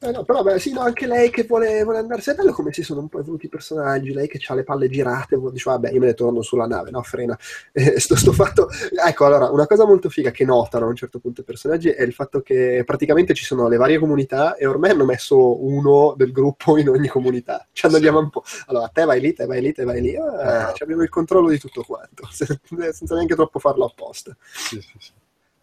Eh 0.00 0.12
no, 0.12 0.22
però 0.22 0.44
beh, 0.44 0.60
sì, 0.60 0.72
no, 0.72 0.80
anche 0.82 1.08
lei 1.08 1.28
che 1.28 1.42
vuole, 1.42 1.82
vuole 1.82 1.98
andarsene. 1.98 2.36
È 2.36 2.40
bello 2.40 2.52
come 2.52 2.72
si 2.72 2.84
sono 2.84 3.00
un 3.00 3.08
po' 3.08 3.18
evoluti 3.18 3.46
i 3.46 3.48
personaggi. 3.48 4.12
Lei 4.12 4.28
che 4.28 4.38
ha 4.46 4.54
le 4.54 4.62
palle 4.62 4.88
girate, 4.88 5.36
dice, 5.50 5.68
vabbè, 5.70 5.90
io 5.90 5.98
me 5.98 6.06
ne 6.06 6.14
torno 6.14 6.40
sulla 6.40 6.66
nave, 6.66 6.90
no, 6.90 7.02
frena. 7.02 7.36
Eh, 7.72 7.98
sto, 8.00 8.14
sto 8.16 8.32
fatto... 8.32 8.68
Ecco, 9.04 9.24
allora, 9.24 9.50
una 9.50 9.66
cosa 9.66 9.84
molto 9.86 10.08
figa 10.08 10.30
che 10.30 10.44
notano 10.44 10.84
a 10.86 10.88
un 10.88 10.94
certo 10.96 11.18
punto 11.18 11.40
i 11.40 11.44
personaggi 11.44 11.90
è 11.90 12.02
il 12.02 12.12
fatto 12.12 12.40
che 12.42 12.82
praticamente 12.86 13.34
ci 13.34 13.44
sono 13.44 13.66
le 13.68 13.76
varie 13.76 13.98
comunità 13.98 14.54
e 14.56 14.66
ormai 14.66 14.90
hanno 14.90 15.04
messo 15.04 15.64
uno 15.64 16.14
del 16.16 16.30
gruppo 16.32 16.76
in 16.78 16.88
ogni 16.88 17.08
comunità. 17.08 17.66
Ci 17.72 17.86
hanno 17.86 17.96
Sì. 17.98 18.06
un 18.06 18.30
po'. 18.30 18.42
Allora, 18.66 18.88
te 18.92 19.04
vai 19.04 19.20
lì, 19.20 19.32
te 19.32 19.46
vai 19.46 19.60
lì, 19.60 19.72
te 19.72 19.82
vai 19.84 20.00
lì. 20.00 20.14
Ah, 20.16 20.72
ci 20.74 20.82
abbiamo 20.84 21.02
il 21.02 21.08
controllo 21.08 21.48
di 21.48 21.58
tutto 21.58 21.82
quanto, 21.82 22.28
se- 22.30 22.60
senza 22.92 23.14
neanche 23.14 23.34
troppo 23.34 23.58
farlo 23.58 23.84
apposta. 23.86 24.36
Sì, 24.52 24.80
sì, 24.80 24.92
sì. 24.98 25.10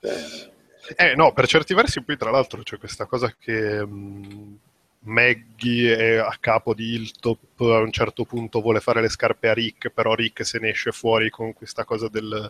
Eh, 0.01 0.54
Eh 0.96 1.15
no, 1.15 1.32
per 1.34 1.48
certi 1.48 1.74
versi 1.74 2.01
poi 2.04 2.18
tra 2.18 2.30
l'altro 2.32 2.62
c'è 2.62 2.77
questa 2.77 3.06
cosa 3.06 3.34
che 3.39 3.86
mh, 3.86 4.58
Maggie 5.06 5.96
è 5.96 6.15
a 6.18 6.36
capo 6.39 6.74
di 6.74 6.94
Hilltop, 6.94 7.60
a 7.62 7.80
un 7.80 7.92
certo 7.92 8.24
punto 8.25 8.62
vuole 8.62 8.80
fare 8.80 9.01
le 9.01 9.10
scarpe 9.10 9.50
a 9.50 9.54
Rick, 9.54 9.89
però 9.89 10.13
Rick 10.13 10.46
se 10.46 10.60
ne 10.60 10.70
esce 10.70 10.92
fuori 10.92 11.30
con 11.30 11.54
questa 11.54 11.86
cosa 11.86 12.08
del, 12.10 12.50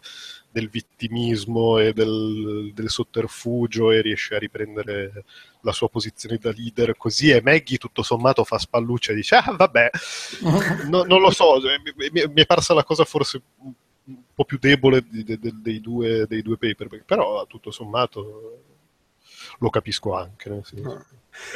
del 0.52 0.70
vittimismo 0.70 1.78
e 1.80 1.94
del, 1.94 2.72
del 2.74 2.90
sotterfugio 2.90 3.92
e 3.92 4.02
riesce 4.02 4.36
a 4.36 4.40
riprendere 4.40 5.24
la 5.62 5.72
sua 5.72 5.90
posizione 5.90 6.38
da 6.38 6.52
leader. 6.52 6.96
Così 6.98 7.30
e 7.30 7.42
Maggie 7.42 7.78
tutto 7.78 8.04
sommato 8.04 8.44
fa 8.44 8.58
spalluccia 8.58 9.12
e 9.12 9.16
dice 9.16 9.36
ah 9.36 9.54
vabbè, 9.56 9.90
No- 10.90 11.04
non 11.04 11.20
lo 11.22 11.32
so, 11.32 11.60
mi, 11.60 12.10
mi- 12.12 12.28
mi 12.34 12.42
è 12.42 12.46
parsa 12.46 12.74
la 12.74 12.84
cosa 12.84 13.04
forse 13.06 13.42
un 14.08 14.18
po' 14.34 14.46
più 14.46 14.58
debole 14.60 15.04
di- 15.08 15.24
de- 15.24 15.40
de- 15.40 15.54
dei, 15.56 15.82
due, 15.82 16.26
dei 16.28 16.42
due 16.42 16.58
paperback, 16.58 17.04
però 17.06 17.46
tutto 17.48 17.72
sommato 17.72 18.62
lo 19.60 19.70
capisco 19.70 20.14
anche. 20.16 20.50
nel 20.50 20.64
senso. 20.66 21.06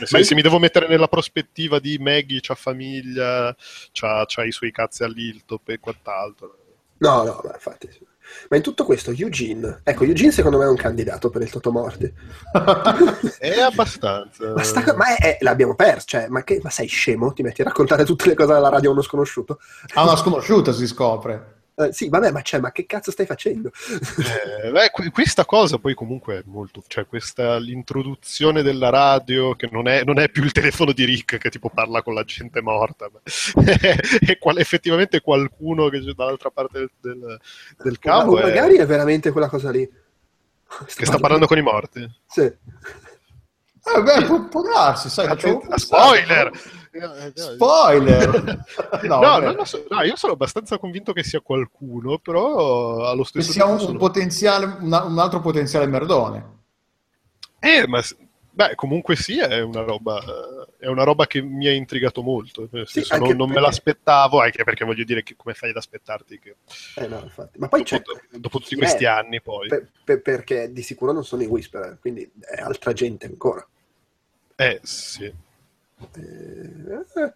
Se, 0.03 0.18
Ma- 0.18 0.24
se 0.24 0.36
mi 0.36 0.41
devo 0.41 0.60
mettere 0.60 0.88
nella 0.88 1.08
prospettiva 1.08 1.79
di 1.79 1.98
Maggie, 2.00 2.39
c'ha 2.41 2.56
famiglia, 2.56 3.56
c'ha, 3.91 4.25
c'ha 4.27 4.44
i 4.44 4.51
suoi 4.51 4.72
cazzi 4.72 5.03
all'Hilltop 5.03 5.70
e 5.70 5.79
quant'altro. 5.79 6.58
No, 6.98 7.24
no, 7.24 7.41
ma 7.46 7.53
infatti 7.53 7.89
sì. 7.91 8.06
Ma 8.50 8.58
in 8.58 8.62
tutto 8.62 8.84
questo, 8.84 9.12
Eugene, 9.12 9.79
ecco, 9.84 10.03
Eugene 10.03 10.32
secondo 10.32 10.58
me 10.60 10.65
è 10.65 10.68
un 10.70 10.75
candidato 10.75 11.29
per 11.32 11.41
il 11.41 11.50
Totomorti. 11.50 12.13
È 13.39 13.60
abbastanza. 13.60 14.53
Ma, 14.53 14.62
sta- 14.63 14.96
ma 14.96 15.15
è- 15.15 15.38
è- 15.38 15.38
l'abbiamo 15.41 15.74
perso, 15.75 16.06
cioè, 16.08 16.27
ma, 16.27 16.44
che, 16.44 16.60
ma 16.62 16.70
sei 16.70 16.88
scemo? 16.88 17.34
Ti 17.34 17.41
metti 17.41 17.62
a 17.62 17.65
raccontare 17.65 18.03
tutte 18.06 18.27
le 18.27 18.36
cose 18.36 18.53
alla 18.53 18.70
radio 18.70 18.89
a 18.89 18.94
uno 18.94 19.01
sconosciuto? 19.01 19.60
Ha 19.96 20.03
una 20.03 20.15
sconosciuta, 20.18 20.72
si 20.74 20.86
scopre. 20.86 21.58
Eh, 21.79 21.94
sì, 21.94 22.09
vabbè, 22.09 22.31
ma, 22.31 22.42
cioè, 22.42 22.59
ma 22.59 22.74
che 22.74 22.85
cazzo 22.85 23.09
stai 23.09 23.25
facendo? 23.25 23.72
Eh, 24.63 24.70
beh, 24.70 24.89
que- 24.92 25.09
questa 25.11 25.46
cosa 25.46 25.77
poi 25.77 25.94
comunque 25.94 26.39
è 26.39 26.42
molto, 26.46 26.83
cioè 26.87 27.05
questa 27.07 27.57
l'introduzione 27.57 28.61
della 28.63 28.89
radio 28.89 29.55
che 29.55 29.70
non 29.72 29.87
è, 29.87 30.03
non 30.03 30.20
è 30.20 30.27
più 30.29 30.44
il 30.44 30.51
telefono 30.51 30.92
di 30.92 31.05
Rick 31.05 31.37
che 31.37 31.50
tipo 31.50 31.70
parla 31.70 32.01
con 32.03 32.13
la 32.13 32.24
gente 32.25 32.61
morta, 32.61 33.09
ma 33.09 33.22
è 34.27 34.37
qual- 34.37 34.57
effettivamente 34.59 35.22
qualcuno 35.22 35.87
che 35.87 36.01
c'è 36.01 36.11
dall'altra 36.11 36.50
parte 36.50 36.79
del, 36.79 36.92
del, 37.00 37.39
del 37.77 37.92
Ma- 37.94 37.98
cavo 38.00 38.33
o 38.33 38.39
è- 38.39 38.44
magari 38.44 38.75
è 38.75 38.85
veramente 38.85 39.31
quella 39.31 39.48
cosa 39.48 39.72
lì. 39.72 39.89
che 40.96 41.05
sta 41.05 41.18
parlando 41.18 41.48
con 41.48 41.57
i 41.57 41.61
morti. 41.61 42.05
Sì. 42.27 42.51
Eh, 43.83 44.01
beh, 44.01 44.25
può, 44.25 44.48
può 44.48 44.61
darsi, 44.61 45.09
sai, 45.09 45.27
facciamo 45.27 45.57
Attenti- 45.57 45.79
spoiler! 45.79 46.51
Spoiler! 47.33 48.65
No, 49.03 49.20
No, 49.20 49.37
non 49.39 49.55
lo 49.55 49.63
so. 49.65 49.85
No, 49.89 50.01
io 50.03 50.15
sono 50.15 50.33
abbastanza 50.33 50.77
convinto 50.79 51.13
che 51.13 51.24
sia 51.24 51.39
qualcuno, 51.39 52.18
però 52.18 53.07
allo 53.07 53.22
Che 53.24 53.27
stesso 53.29 53.51
sia 53.51 53.63
un, 53.65 53.70
tempo 53.77 53.83
un 53.83 53.87
sono- 53.89 54.00
potenziale, 54.00 54.77
un 54.81 55.20
altro 55.20 55.39
potenziale 55.39 55.85
merdone. 55.85 56.57
Eh, 57.59 57.87
ma 57.87 58.01
beh, 58.59 58.75
comunque 58.75 59.15
sì, 59.15 59.39
è 59.39 59.61
una 59.61 59.83
roba, 59.83 60.22
è 60.77 60.87
una 60.87 61.03
roba 61.03 61.27
che 61.27 61.41
mi 61.41 61.67
ha 61.67 61.72
intrigato 61.72 62.22
molto. 62.22 62.67
Sì, 62.83 63.05
non, 63.17 63.37
non 63.37 63.50
me 63.50 63.61
l'aspettavo, 63.61 64.41
anche 64.41 64.65
perché 64.65 64.83
voglio 64.83 65.05
dire 65.05 65.24
che 65.24 65.37
come 65.37 65.53
fai 65.53 65.69
ad 65.69 65.77
aspettarti 65.77 66.39
che 66.39 66.55
Eh, 66.95 67.07
no, 67.07 67.22
infatti. 67.24 67.57
Ma 67.57 67.69
poi 67.69 67.83
c'è... 67.83 68.01
dopo, 68.01 68.19
dopo 68.31 68.59
tutti 68.59 68.75
questi 68.75 69.05
è? 69.05 69.07
anni 69.07 69.41
poi. 69.41 69.69
Per- 69.69 69.89
per- 70.03 70.22
perché 70.22 70.74
di 70.74 70.81
sicuro 70.81 71.13
non 71.13 71.24
sono 71.24 71.41
i 71.41 71.45
Whisperer, 71.45 72.00
quindi 72.01 72.29
è 72.41 72.59
altra 72.59 72.91
gente 72.91 73.27
ancora. 73.27 73.65
Eh, 74.57 74.79
sì. 74.83 75.24
Eh, 75.24 75.33
eh, 77.15 77.33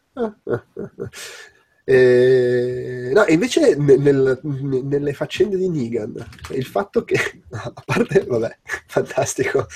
no, 1.85 3.25
e 3.25 3.33
invece 3.33 3.75
nel- 3.75 3.99
nel- 3.99 4.39
nelle 4.83 5.13
faccende 5.13 5.57
di 5.57 5.67
Negan, 5.69 6.13
il 6.51 6.65
fatto 6.65 7.03
che, 7.03 7.15
a 7.51 7.73
parte, 7.85 8.23
vabbè, 8.25 8.57
fantastico, 8.87 9.67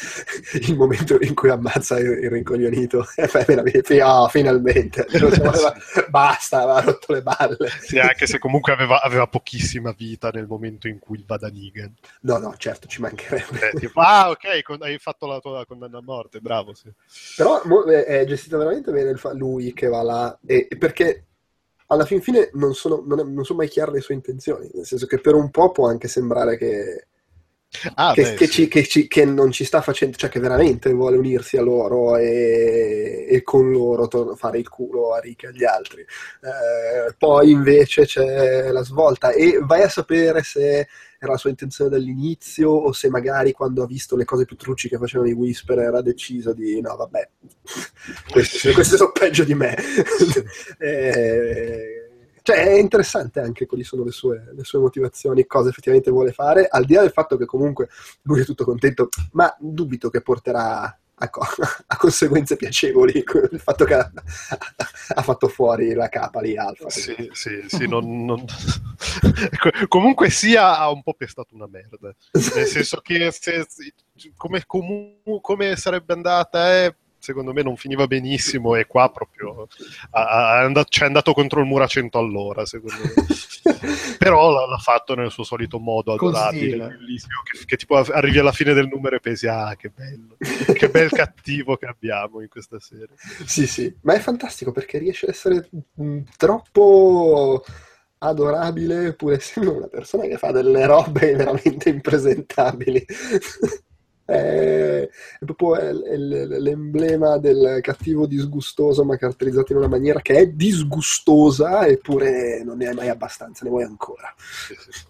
il 0.61 0.75
momento 0.75 1.17
in 1.21 1.33
cui 1.33 1.49
ammazza 1.49 1.99
il, 1.99 2.07
il 2.23 2.29
rincoglionito, 2.29 3.05
ah, 4.01 4.27
finalmente, 4.29 5.05
basta, 6.09 6.61
aveva 6.61 6.81
rotto 6.81 7.13
le 7.13 7.21
balle. 7.21 7.69
Sì, 7.81 7.99
anche 7.99 8.25
se 8.25 8.39
comunque 8.39 8.71
aveva, 8.73 9.01
aveva 9.01 9.27
pochissima 9.27 9.93
vita 9.97 10.29
nel 10.29 10.47
momento 10.47 10.87
in 10.87 10.99
cui 10.99 11.23
va 11.27 11.37
da 11.37 11.49
Negan. 11.49 11.93
No, 12.21 12.37
no, 12.37 12.55
certo, 12.57 12.87
ci 12.87 13.01
mancherebbe. 13.01 13.71
Eh, 13.73 13.77
tipo, 13.79 13.99
ah, 13.99 14.29
ok, 14.29 14.61
con- 14.63 14.81
hai 14.81 14.97
fatto 14.97 15.27
la 15.27 15.39
tua 15.39 15.65
condanna 15.65 15.97
a 15.97 16.01
morte, 16.03 16.39
bravo. 16.39 16.73
Sì. 16.73 16.89
Però 17.35 17.61
mo- 17.65 17.83
è 17.85 18.05
è 18.05 18.25
gestito 18.25 18.57
veramente 18.57 18.91
bene 18.91 19.15
fa- 19.15 19.33
lui 19.33 19.73
che 19.73 19.87
va 19.87 20.01
là, 20.01 20.39
e 20.45 20.67
perché 20.77 21.23
alla 21.87 22.05
fin 22.05 22.21
fine 22.21 22.49
non 22.53 22.73
sono, 22.73 23.03
non, 23.05 23.19
è- 23.19 23.23
non 23.23 23.43
sono 23.45 23.59
mai 23.59 23.67
chiare 23.69 23.91
le 23.91 24.01
sue 24.01 24.15
intenzioni, 24.15 24.69
nel 24.73 24.85
senso 24.85 25.05
che 25.05 25.19
per 25.19 25.35
un 25.35 25.49
po' 25.51 25.71
può 25.71 25.87
anche 25.87 26.07
sembrare 26.07 26.57
che, 26.57 27.07
Ah, 27.95 28.13
che, 28.13 28.21
beh, 28.21 28.33
che 28.33 28.45
sì. 28.45 28.51
ci- 28.51 28.67
che 28.67 28.85
ci- 28.85 29.07
che 29.07 29.25
non 29.25 29.51
ci 29.51 29.63
sta 29.65 29.81
facendo, 29.81 30.17
cioè 30.17 30.29
che 30.29 30.39
veramente 30.39 30.91
vuole 30.93 31.17
unirsi 31.17 31.57
a 31.57 31.61
loro 31.61 32.15
e, 32.17 33.25
e 33.29 33.41
con 33.43 33.71
loro 33.71 34.07
tor- 34.07 34.37
fare 34.37 34.59
il 34.59 34.69
culo 34.69 35.13
a 35.13 35.19
Rick 35.19 35.43
e 35.43 35.47
agli 35.47 35.63
altri. 35.65 36.01
Eh, 36.01 37.13
poi 37.17 37.51
invece 37.51 38.05
c'è 38.05 38.71
la 38.71 38.83
svolta 38.83 39.31
e 39.31 39.59
vai 39.61 39.81
a 39.83 39.89
sapere 39.89 40.43
se 40.43 40.87
era 41.19 41.31
la 41.31 41.37
sua 41.37 41.49
intenzione 41.49 41.89
dall'inizio 41.89 42.69
o 42.69 42.91
se 42.91 43.09
magari 43.09 43.51
quando 43.51 43.83
ha 43.83 43.87
visto 43.87 44.15
le 44.15 44.23
cose 44.25 44.45
più 44.45 44.55
truci 44.55 44.87
che 44.87 44.97
facevano 44.99 45.27
i 45.29 45.33
Whisper 45.33 45.79
era 45.79 46.01
deciso 46.01 46.53
di 46.53 46.79
no 46.79 46.95
vabbè 46.95 47.27
questi, 48.31 48.71
questi 48.71 48.97
sono 48.97 49.11
peggio 49.11 49.43
di 49.43 49.55
me 49.55 49.75
Eh, 50.79 52.06
cioè 52.47 52.65
è 52.65 52.79
interessante 52.79 53.41
anche 53.41 53.65
quali 53.65 53.83
sono 53.83 54.05
le 54.05 54.11
sue, 54.11 54.51
le 54.55 54.63
sue 54.63 54.79
motivazioni 54.79 55.45
cosa 55.45 55.67
effettivamente 55.67 56.11
vuole 56.11 56.31
fare 56.31 56.65
al 56.69 56.85
di 56.85 56.93
là 56.93 57.01
del 57.01 57.11
fatto 57.11 57.35
che 57.35 57.45
comunque 57.45 57.89
lui 58.21 58.39
è 58.39 58.45
tutto 58.45 58.63
contento 58.63 59.09
ma 59.33 59.53
dubito 59.59 60.09
che 60.09 60.21
porterà 60.21 60.97
a, 61.19 61.29
co- 61.29 61.41
a 61.87 61.97
conseguenze 61.97 62.55
piacevoli 62.55 63.21
il 63.51 63.59
fatto 63.59 63.83
che 63.83 63.95
ha, 63.95 64.09
ha 65.15 65.21
fatto 65.23 65.49
fuori 65.49 65.93
la 65.93 66.07
capa 66.07 66.39
lì 66.39 66.55
Alfa 66.55 66.89
Sì, 66.89 67.29
sì, 67.33 67.65
sì, 67.67 67.85
non- 67.85 68.23
non- 68.23 68.45
Co- 69.59 69.87
comunque 69.89 70.29
sia 70.29 70.77
ha 70.77 70.89
un 70.89 71.03
po' 71.03 71.15
pestato 71.15 71.53
una 71.53 71.67
merda. 71.67 72.15
Nel 72.31 72.65
senso 72.65 73.01
che 73.01 73.29
se- 73.31 73.67
come, 74.37 74.63
comu- 74.65 75.41
come 75.41 75.75
sarebbe 75.75 76.13
andata, 76.13 76.73
eh, 76.85 76.95
secondo 77.27 77.51
me 77.51 77.61
non 77.61 77.75
finiva 77.75 78.07
benissimo 78.07 78.75
e 78.75 78.85
qua 78.85 79.11
proprio 79.11 79.67
ha- 80.11 80.27
ha- 80.27 80.61
è 80.61 80.63
andato, 80.63 80.87
ci 80.89 81.01
è 81.01 81.05
andato 81.05 81.33
contro 81.33 81.59
il 81.59 81.65
muro 81.65 81.83
a 81.83 81.87
100 81.87 82.17
all'ora, 82.17 82.65
secondo 82.65 82.95
me. 83.03 83.25
Però 84.17 84.49
l'ha, 84.49 84.65
l'ha 84.65 84.77
fatto 84.77 85.13
nel 85.13 85.29
suo 85.29 85.43
solito 85.43 85.77
modo 85.77 86.13
adorabile, 86.13 86.67
stile. 86.67 86.87
bellissimo, 86.87 87.41
che, 87.43 87.65
che 87.65 87.75
tipo 87.75 87.97
arrivi 87.97 88.39
alla 88.39 88.53
fine 88.53 88.71
del 88.73 88.87
numero 88.87 89.17
e 89.17 89.19
pensi, 89.19 89.45
ah, 89.47 89.75
che 89.77 89.89
bello, 89.93 90.37
che 90.73 90.89
bel 90.89 91.09
cattivo 91.09 91.75
che 91.75 91.85
abbiamo 91.85 92.39
in 92.41 92.47
questa 92.47 92.79
serie. 92.79 93.15
Sì, 93.45 93.67
sì, 93.67 93.93
ma 94.03 94.13
è 94.13 94.19
fantastico 94.19 94.71
perché 94.71 94.97
riesce 94.99 95.25
ad 95.25 95.33
essere 95.33 95.69
mh, 95.95 96.19
troppo 96.37 97.61
adorabile 98.19 99.13
pur 99.13 99.33
essendo 99.33 99.75
una 99.75 99.87
persona 99.87 100.25
che 100.25 100.37
fa 100.37 100.51
delle 100.51 100.85
robe 100.85 101.35
veramente 101.35 101.89
impresentabili. 101.89 103.05
È, 104.27 105.07
è 105.39 105.45
proprio 105.45 105.75
è- 105.77 105.87
è 105.87 106.17
l'emblema 106.17 107.37
del 107.37 107.79
cattivo 107.81 108.25
disgustoso, 108.25 109.05
ma 109.05 109.15
caratterizzato 109.15 109.71
in 109.71 109.77
una 109.77 109.87
maniera 109.87 110.19
che 110.19 110.35
è 110.35 110.47
disgustosa, 110.47 111.87
eppure 111.87 112.61
non 112.63 112.77
ne 112.77 112.87
hai 112.89 112.93
mai 112.93 113.07
abbastanza, 113.07 113.63
ne 113.63 113.69
vuoi 113.69 113.83
ancora. 113.83 114.33
Sì, 114.37 114.75
sì. 114.89 115.05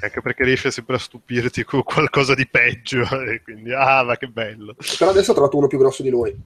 Anche 0.00 0.20
perché 0.20 0.44
riesce 0.44 0.70
sempre 0.72 0.96
a 0.96 0.98
stupirti 0.98 1.62
con 1.64 1.82
qualcosa 1.84 2.34
di 2.34 2.48
peggio, 2.48 3.02
e 3.22 3.42
quindi, 3.42 3.72
ah, 3.72 4.02
ma 4.02 4.16
che 4.16 4.26
bello. 4.26 4.74
Però 4.98 5.10
adesso 5.10 5.30
ho 5.30 5.34
trovato 5.34 5.56
uno 5.56 5.68
più 5.68 5.78
grosso 5.78 6.02
di 6.02 6.10
lui. 6.10 6.36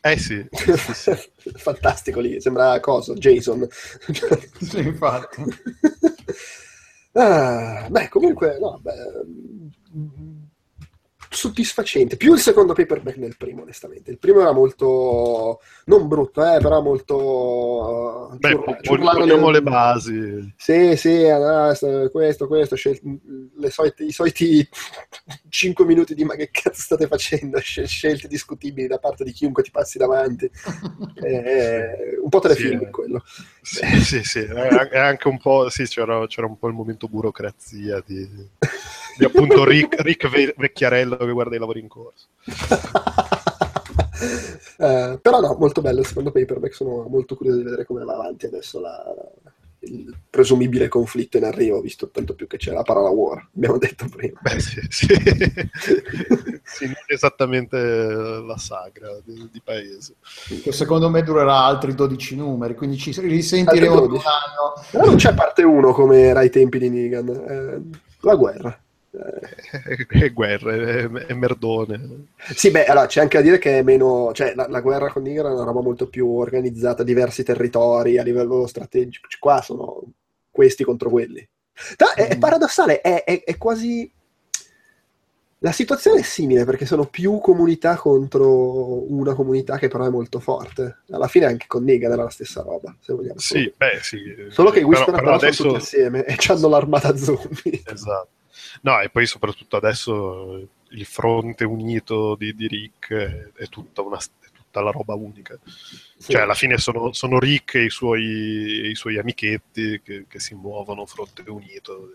Eh 0.00 0.16
sì, 0.16 0.44
fantastico 1.58 2.20
lì, 2.20 2.40
sembra 2.40 2.78
cosa, 2.80 3.14
Jason. 3.14 3.66
sì, 4.60 4.78
infatti. 4.78 5.42
ah, 7.14 7.86
beh, 7.90 8.08
comunque, 8.08 8.58
no, 8.60 8.78
beh, 8.80 8.92
soddisfacente. 11.38 12.16
Più 12.16 12.32
il 12.32 12.40
secondo 12.40 12.72
paperback 12.72 13.16
del 13.16 13.36
primo, 13.36 13.62
onestamente. 13.62 14.10
Il 14.10 14.18
primo 14.18 14.40
era 14.40 14.52
molto. 14.52 15.60
non 15.84 16.08
brutto, 16.08 16.42
eh, 16.42 16.58
però 16.58 16.82
molto. 16.82 18.30
Uh, 18.32 18.36
Beh, 18.38 18.78
ciurla, 18.82 19.12
poniamo 19.12 19.50
le 19.50 19.62
basi. 19.62 20.52
Sì, 20.56 20.96
sì, 20.96 21.24
questo, 22.10 22.48
questo, 22.48 22.74
scel- 22.74 23.00
solite, 23.68 24.04
i 24.04 24.10
soliti 24.10 24.68
5 25.48 25.84
minuti 25.84 26.14
di 26.14 26.24
ma 26.24 26.34
che 26.34 26.50
cazzo 26.50 26.80
state 26.82 27.06
facendo? 27.06 27.58
Scel- 27.60 27.86
scelte 27.86 28.26
discutibili 28.26 28.88
da 28.88 28.98
parte 28.98 29.22
di 29.22 29.30
chiunque 29.30 29.62
ti 29.62 29.70
passi 29.70 29.96
davanti. 29.96 30.50
eh, 31.22 32.18
un 32.20 32.28
po' 32.28 32.40
telefilm 32.40 32.78
sì, 32.78 32.84
eh. 32.84 32.90
quello. 32.90 33.22
Sì, 33.62 34.00
sì, 34.00 34.24
sì. 34.24 34.40
È 34.40 34.98
anche 34.98 35.28
un 35.28 35.38
po'. 35.38 35.68
Sì, 35.68 35.84
c'era, 35.84 36.26
c'era 36.26 36.48
un 36.48 36.58
po' 36.58 36.66
il 36.66 36.74
momento 36.74 37.06
burocrazia 37.06 38.02
di 38.04 38.26
di 39.18 39.24
appunto 39.24 39.64
Rick, 39.64 40.00
Rick 40.00 40.54
Vecchiarello 40.56 41.16
che 41.16 41.32
guarda 41.32 41.56
i 41.56 41.58
lavori 41.58 41.80
in 41.80 41.88
corso. 41.88 42.28
eh, 44.78 45.18
però 45.20 45.40
no, 45.40 45.56
molto 45.58 45.80
bello 45.80 46.00
il 46.00 46.06
secondo 46.06 46.30
paperback, 46.30 46.72
sono 46.72 47.06
molto 47.08 47.34
curioso 47.34 47.58
di 47.58 47.64
vedere 47.64 47.84
come 47.84 48.04
va 48.04 48.14
avanti 48.14 48.46
adesso 48.46 48.80
la, 48.80 49.02
il 49.80 50.14
presumibile 50.28 50.88
conflitto 50.88 51.36
in 51.36 51.44
arrivo, 51.44 51.80
visto 51.80 52.10
tanto 52.10 52.34
più 52.34 52.46
che 52.46 52.56
c'è 52.56 52.72
la 52.72 52.82
parola 52.82 53.10
war, 53.10 53.48
abbiamo 53.54 53.78
detto 53.78 54.06
prima. 54.08 54.38
Beh, 54.40 54.60
sì, 54.60 54.80
sì. 54.88 55.06
sì 56.62 56.86
non 56.86 56.94
esattamente 57.06 57.76
la 57.76 58.56
sagra 58.56 59.18
di, 59.24 59.48
di, 59.50 59.60
paese. 59.62 60.14
Che 60.62 60.72
secondo 60.72 61.10
me 61.10 61.22
durerà 61.22 61.64
altri 61.64 61.94
12 61.94 62.36
numeri, 62.36 62.74
quindi 62.74 62.96
ci 62.96 63.12
risentiremo 63.18 64.02
un 64.02 64.16
anno. 64.16 64.84
Però 64.90 65.04
non 65.04 65.16
c'è 65.16 65.34
parte 65.34 65.62
1 65.62 65.92
come 65.92 66.20
era 66.20 66.40
ai 66.40 66.50
tempi 66.50 66.78
di 66.78 66.88
Negan, 66.88 67.28
eh, 67.28 67.98
la 68.20 68.34
guerra 68.34 68.80
è 70.08 70.32
guerra, 70.32 70.74
è, 70.74 71.08
è, 71.08 71.32
merdone. 71.32 72.26
Sì, 72.54 72.70
beh, 72.70 72.84
allora 72.84 73.06
c'è 73.06 73.20
anche 73.20 73.38
da 73.38 73.42
dire 73.42 73.58
che 73.58 73.78
è 73.78 73.82
meno, 73.82 74.32
cioè 74.34 74.54
la, 74.54 74.66
la 74.68 74.80
guerra 74.80 75.10
con 75.10 75.22
Niger 75.22 75.46
è 75.46 75.50
una 75.50 75.64
roba 75.64 75.80
molto 75.80 76.08
più 76.08 76.28
organizzata, 76.28 77.02
diversi 77.02 77.42
territori 77.42 78.18
a 78.18 78.22
livello 78.22 78.66
strategico. 78.66 79.28
Qua 79.38 79.62
sono 79.62 80.02
questi 80.50 80.84
contro 80.84 81.08
quelli. 81.08 81.46
Da, 81.96 82.14
è, 82.14 82.28
è, 82.28 82.36
mm. 82.36 82.40
paradossale, 82.40 83.00
è, 83.00 83.24
è, 83.44 83.56
quasi. 83.56 84.10
La 85.60 85.72
situazione 85.72 86.20
è 86.20 86.22
simile 86.22 86.64
perché 86.64 86.86
sono 86.86 87.06
più 87.06 87.40
comunità 87.40 87.96
contro 87.96 89.12
una 89.12 89.34
comunità 89.34 89.76
che 89.76 89.88
però 89.88 90.04
è 90.06 90.10
molto 90.10 90.38
forte. 90.38 90.98
Alla 91.10 91.26
fine 91.26 91.46
anche 91.46 91.66
con 91.66 91.82
Negan 91.82 92.12
era 92.12 92.22
la 92.22 92.30
stessa 92.30 92.62
roba, 92.62 92.94
se 93.00 93.12
vogliamo. 93.12 93.40
Sì, 93.40 93.72
beh, 93.76 93.98
sì. 94.00 94.18
Solo 94.50 94.70
che 94.70 94.80
i 94.80 94.84
Whisper 94.84 95.14
però, 95.14 95.24
però 95.24 95.34
adesso... 95.34 95.64
tutti 95.64 95.76
assieme 95.76 96.24
e 96.24 96.36
hanno 96.46 96.68
l'armata 96.68 97.16
zombie. 97.16 97.82
Esatto. 97.84 98.28
No, 98.82 99.00
e 99.00 99.10
poi 99.10 99.26
soprattutto 99.26 99.76
adesso 99.76 100.68
il 100.90 101.04
fronte 101.04 101.64
unito 101.64 102.34
di, 102.36 102.54
di 102.54 102.66
Rick 102.66 103.12
è, 103.12 103.50
è, 103.54 103.66
tutta 103.68 104.02
una, 104.02 104.18
è, 104.18 104.46
tutta 104.52 104.80
la 104.80 104.90
roba 104.90 105.14
unica. 105.14 105.58
Sì. 105.64 106.32
Cioè, 106.32 106.42
alla 106.42 106.54
fine 106.54 106.78
sono, 106.78 107.12
sono 107.12 107.38
Rick 107.38 107.74
e 107.76 107.84
i 107.84 107.90
suoi, 107.90 108.88
i 108.90 108.94
suoi 108.94 109.18
amichetti 109.18 110.00
che, 110.02 110.24
che, 110.28 110.40
si 110.40 110.54
muovono 110.54 111.06
fronte 111.06 111.42
unito. 111.48 112.10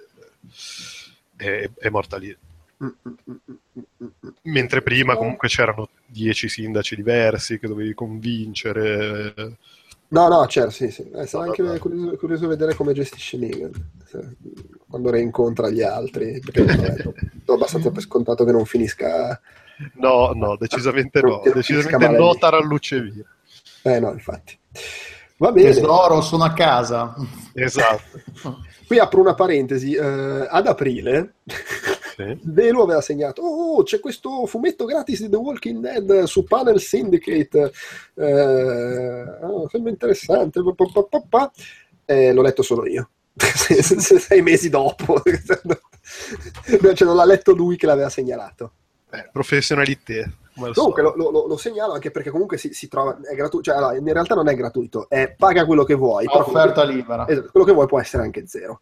È, 1.36 1.70
è 1.78 1.90
morta 1.90 2.18
lì. 2.18 2.36
Mentre 4.44 4.82
prima 4.82 5.16
comunque 5.16 5.48
c'erano 5.48 5.90
dieci 6.06 6.50
sindaci 6.50 6.96
diversi 6.96 7.58
che 7.58 7.68
dovevi 7.68 7.94
convincere 7.94 9.58
No, 10.14 10.28
no, 10.28 10.46
certo, 10.46 10.70
sì, 10.70 10.92
sì. 10.92 11.10
Eh, 11.10 11.26
sarà 11.26 11.46
anche 11.46 11.64
curioso, 11.80 12.16
curioso, 12.18 12.48
vedere 12.48 12.76
come 12.76 12.94
gestisce 12.94 13.36
Negan 13.38 13.72
quando 14.88 15.10
reincontra 15.10 15.70
gli 15.72 15.82
altri, 15.82 16.40
perché 16.40 16.66
do, 17.02 17.14
do 17.44 17.54
abbastanza 17.54 17.90
per 17.90 18.04
scontato 18.04 18.46
che 18.46 18.52
non 18.52 18.64
finisca... 18.66 19.42
No, 19.96 20.32
no, 20.36 20.56
decisamente 20.56 21.20
no, 21.20 21.42
decisamente 21.52 22.08
no 22.10 22.36
taralluce 22.36 23.02
via. 23.02 23.26
Eh 23.82 24.00
no, 24.00 24.12
infatti. 24.12 24.56
Va 25.38 25.52
bene. 25.52 25.74
Tesoro, 25.74 26.22
sono 26.22 26.44
a 26.44 26.54
casa. 26.54 27.16
Esatto. 27.54 28.62
Qui 28.86 29.00
apro 29.00 29.20
una 29.20 29.34
parentesi. 29.34 29.96
Uh, 29.96 30.46
ad 30.48 30.68
aprile 30.68 31.34
sì. 32.16 32.40
Velo 32.44 32.84
aveva 32.84 33.02
segnato, 33.02 33.42
oh, 33.42 33.84
c'è 33.84 34.00
questo 34.00 34.46
fumetto 34.46 34.86
gratis 34.86 35.22
di 35.22 35.30
The 35.30 35.36
Walking 35.36 35.82
Dead 35.82 36.24
su 36.24 36.44
Panel 36.44 36.80
Syndicate, 36.80 37.72
eh, 38.16 39.22
oh, 39.42 39.68
sembra 39.70 39.92
interessante, 39.92 40.62
eh, 42.06 42.34
l'ho 42.34 42.42
letto 42.42 42.62
solo 42.62 42.86
io. 42.86 43.10
sei 43.36 44.42
mesi 44.42 44.70
dopo. 44.70 45.22
Cioè, 45.24 47.08
non 47.08 47.16
l'ha 47.16 47.26
letto 47.26 47.54
lui 47.54 47.78
che 47.78 47.86
l'aveva 47.86 48.10
segnalato. 48.10 48.74
Eh, 49.10 49.30
professionalità 49.32 50.30
comunque 50.74 51.02
lo, 51.02 51.14
lo, 51.16 51.48
lo, 51.48 51.58
segnalo 51.58 51.94
anche 51.94 52.12
perché 52.12 52.30
comunque 52.30 52.58
si, 52.58 52.74
si 52.74 52.88
trova 52.88 53.18
è 53.24 53.34
gratuito 53.34 53.72
cioè, 53.72 53.76
allora, 53.76 53.96
in 53.96 54.12
realtà 54.12 54.36
non 54.36 54.48
è 54.48 54.56
gratuito 54.56 55.10
è 55.10 55.34
paga 55.36 55.66
quello 55.66 55.84
che 55.84 55.96
vuoi 55.96 56.26
offerta 56.28 56.84
libera. 56.84 57.28
Esatto, 57.28 57.50
quello 57.50 57.66
che 57.66 57.74
vuoi 57.74 57.88
può 57.88 58.00
essere 58.00 58.24
anche 58.24 58.46
zero 58.48 58.82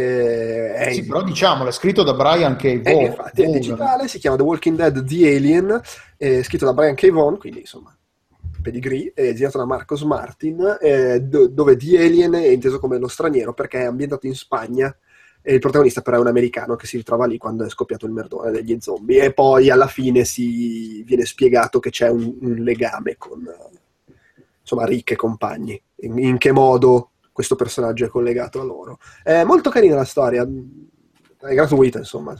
eh, 0.00 0.92
sì, 0.92 1.06
però 1.06 1.22
diciamolo, 1.22 1.68
è 1.68 1.72
scritto 1.72 2.02
da 2.02 2.14
Brian 2.14 2.56
K. 2.56 2.80
Vaughan. 2.80 3.02
Eh, 3.02 3.06
infatti, 3.06 3.42
è 3.42 3.46
digitale, 3.46 4.08
si 4.08 4.18
chiama 4.18 4.36
The 4.36 4.42
Walking 4.42 4.76
Dead 4.76 5.04
The 5.04 5.36
Alien, 5.36 5.80
è 6.16 6.42
scritto 6.42 6.64
da 6.64 6.72
Brian 6.72 6.94
K. 6.94 7.10
Vaughan, 7.10 7.38
quindi 7.38 7.60
insomma, 7.60 7.96
pedigree, 8.60 9.12
è 9.14 9.30
disegnato 9.30 9.58
da 9.58 9.66
Marcos 9.66 10.02
Martin, 10.02 10.78
eh, 10.80 11.20
dove 11.20 11.76
The 11.76 11.98
Alien 11.98 12.32
è 12.32 12.48
inteso 12.48 12.80
come 12.80 12.98
lo 12.98 13.08
straniero 13.08 13.52
perché 13.52 13.82
è 13.82 13.84
ambientato 13.84 14.26
in 14.26 14.34
Spagna 14.34 14.96
e 15.46 15.54
il 15.54 15.60
protagonista 15.60 16.00
però 16.00 16.16
è 16.16 16.20
un 16.20 16.26
americano 16.26 16.74
che 16.74 16.86
si 16.86 16.96
ritrova 16.96 17.26
lì 17.26 17.36
quando 17.36 17.66
è 17.66 17.68
scoppiato 17.68 18.06
il 18.06 18.12
merdone 18.12 18.50
degli 18.50 18.78
zombie 18.80 19.22
e 19.22 19.34
poi 19.34 19.68
alla 19.68 19.88
fine 19.88 20.24
si 20.24 21.02
viene 21.02 21.26
spiegato 21.26 21.80
che 21.80 21.90
c'è 21.90 22.08
un, 22.08 22.34
un 22.40 22.54
legame 22.54 23.16
con 23.18 23.46
insomma 24.60 24.86
Rick 24.86 25.10
e 25.12 25.16
compagni. 25.16 25.80
In, 25.96 26.18
in 26.18 26.38
che 26.38 26.50
modo 26.50 27.10
questo 27.34 27.56
personaggio 27.56 28.04
è 28.04 28.08
collegato 28.08 28.60
a 28.60 28.64
loro. 28.64 29.00
È 29.20 29.42
molto 29.42 29.68
carina 29.68 29.96
la 29.96 30.04
storia, 30.04 30.46
è 31.40 31.52
gratuita 31.52 31.98
insomma, 31.98 32.32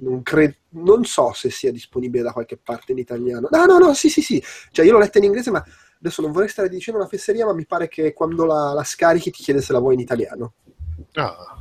non, 0.00 0.22
cre- 0.22 0.58
non, 0.72 1.04
so 1.04 1.32
se 1.32 1.48
sia 1.48 1.72
disponibile 1.72 2.22
da 2.22 2.32
qualche 2.32 2.58
parte 2.58 2.92
in 2.92 2.98
italiano. 2.98 3.48
No, 3.50 3.64
no, 3.64 3.78
no, 3.78 3.94
sì, 3.94 4.10
sì, 4.10 4.20
sì, 4.20 4.42
cioè 4.72 4.84
io 4.84 4.92
l'ho 4.92 4.98
letta 4.98 5.16
in 5.16 5.24
inglese 5.24 5.50
ma 5.50 5.64
adesso 5.98 6.20
non 6.20 6.32
vorrei 6.32 6.50
stare 6.50 6.68
dicendo 6.68 7.00
una 7.00 7.08
fesseria 7.08 7.46
ma 7.46 7.54
mi 7.54 7.64
pare 7.64 7.88
che 7.88 8.12
quando 8.12 8.44
la, 8.44 8.74
la 8.74 8.84
scarichi 8.84 9.30
ti 9.30 9.42
chiede 9.42 9.62
se 9.62 9.72
la 9.72 9.78
vuoi 9.78 9.94
in 9.94 10.00
italiano. 10.00 10.52
Ah. 11.14 11.58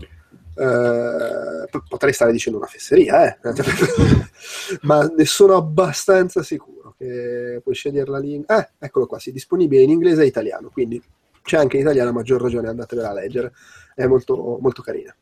Uh, 0.58 1.80
potrei 1.88 2.12
stare 2.12 2.34
dicendo 2.34 2.58
una 2.58 2.68
fesseria, 2.68 3.26
eh? 3.26 3.40
ma 4.84 5.06
ne 5.06 5.26
sono 5.26 5.56
abbastanza 5.56 6.44
sicuro 6.44 6.94
che 6.98 7.62
puoi 7.64 7.74
scegliere 7.74 8.12
la 8.12 8.20
lingua. 8.20 8.60
Eh, 8.60 8.70
eccolo 8.80 9.06
qua, 9.06 9.18
sì, 9.18 9.32
disponibile 9.32 9.82
in 9.82 9.92
inglese 9.92 10.24
e 10.24 10.28
italiano, 10.28 10.70
quindi 10.70 11.02
c'è 11.46 11.58
anche 11.58 11.78
in 11.78 11.84
italiano, 11.84 12.10
a 12.10 12.14
maggior 12.14 12.42
ragione 12.42 12.70
andatevela 12.70 13.10
a 13.10 13.14
leggere, 13.14 13.54
è 13.94 14.08
molto, 14.08 14.58
molto 14.60 14.82
carina. 14.82 15.16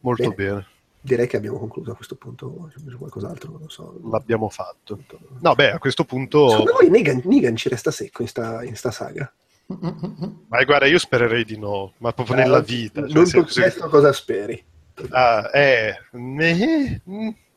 Molto 0.00 0.30
bene. 0.30 0.34
bene. 0.34 0.66
Direi 0.98 1.26
che 1.26 1.36
abbiamo 1.36 1.58
concluso 1.58 1.92
a 1.92 1.94
questo 1.94 2.16
punto, 2.16 2.72
c'è 2.74 2.96
qualcos'altro, 2.96 3.50
non 3.52 3.60
lo 3.60 3.68
so. 3.68 4.00
L'abbiamo 4.10 4.48
fatto. 4.48 4.98
No, 5.40 5.54
beh, 5.54 5.72
a 5.72 5.78
questo 5.78 6.04
punto... 6.04 6.48
Secondo 6.48 6.72
voi 6.72 6.88
Negan, 6.88 7.20
Negan 7.24 7.54
ci 7.54 7.68
resta 7.68 7.90
secco 7.90 8.22
in 8.22 8.28
sta, 8.28 8.64
in 8.64 8.74
sta 8.74 8.90
saga? 8.90 9.30
Ma 9.66 10.64
guarda, 10.64 10.86
io 10.86 10.98
spererei 10.98 11.44
di 11.44 11.58
no, 11.58 11.92
ma 11.98 12.12
proprio 12.12 12.36
eh, 12.36 12.38
nella 12.40 12.60
vita. 12.60 13.02
Cioè, 13.06 13.12
non 13.12 13.30
ho 13.34 13.44
chiesto 13.44 13.88
cosa 13.88 14.12
speri. 14.12 14.64
Ah, 15.10 15.50
eh, 15.52 15.94
eh, 16.12 17.02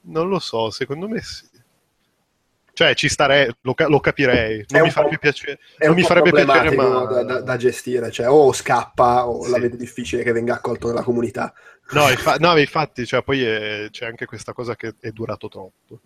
non 0.01 0.27
lo 0.27 0.39
so, 0.39 0.69
secondo 0.69 1.07
me 1.07 1.21
sì. 1.21 1.48
Cioè, 2.79 2.95
ci 2.95 3.09
starei, 3.09 3.53
lo, 3.63 3.75
lo 3.75 3.99
capirei, 3.99 4.63
non 4.69 4.83
mi 4.83 4.89
farebbe 4.89 5.17
piacere. 5.17 5.59
Non 5.79 5.95
mi 5.95 6.01
farebbe 6.01 6.31
piacere, 6.31 6.73
ma... 6.77 7.03
da, 7.03 7.23
da, 7.23 7.41
da, 7.41 7.57
gestire, 7.57 8.09
cioè 8.09 8.29
o 8.29 8.53
scappa 8.53 9.27
o 9.27 9.43
sì. 9.43 9.51
la 9.51 9.59
vede 9.59 9.75
difficile 9.75 10.23
che 10.23 10.31
venga 10.31 10.53
accolto 10.53 10.87
nella 10.87 11.03
comunità. 11.03 11.53
No, 11.89 12.09
infa- 12.09 12.37
no 12.37 12.57
infatti, 12.57 13.05
cioè, 13.05 13.21
poi 13.21 13.43
è, 13.43 13.87
c'è 13.91 14.05
anche 14.05 14.25
questa 14.25 14.53
cosa 14.53 14.77
che 14.77 14.93
è 14.97 15.11
durato 15.11 15.49
troppo. 15.49 15.99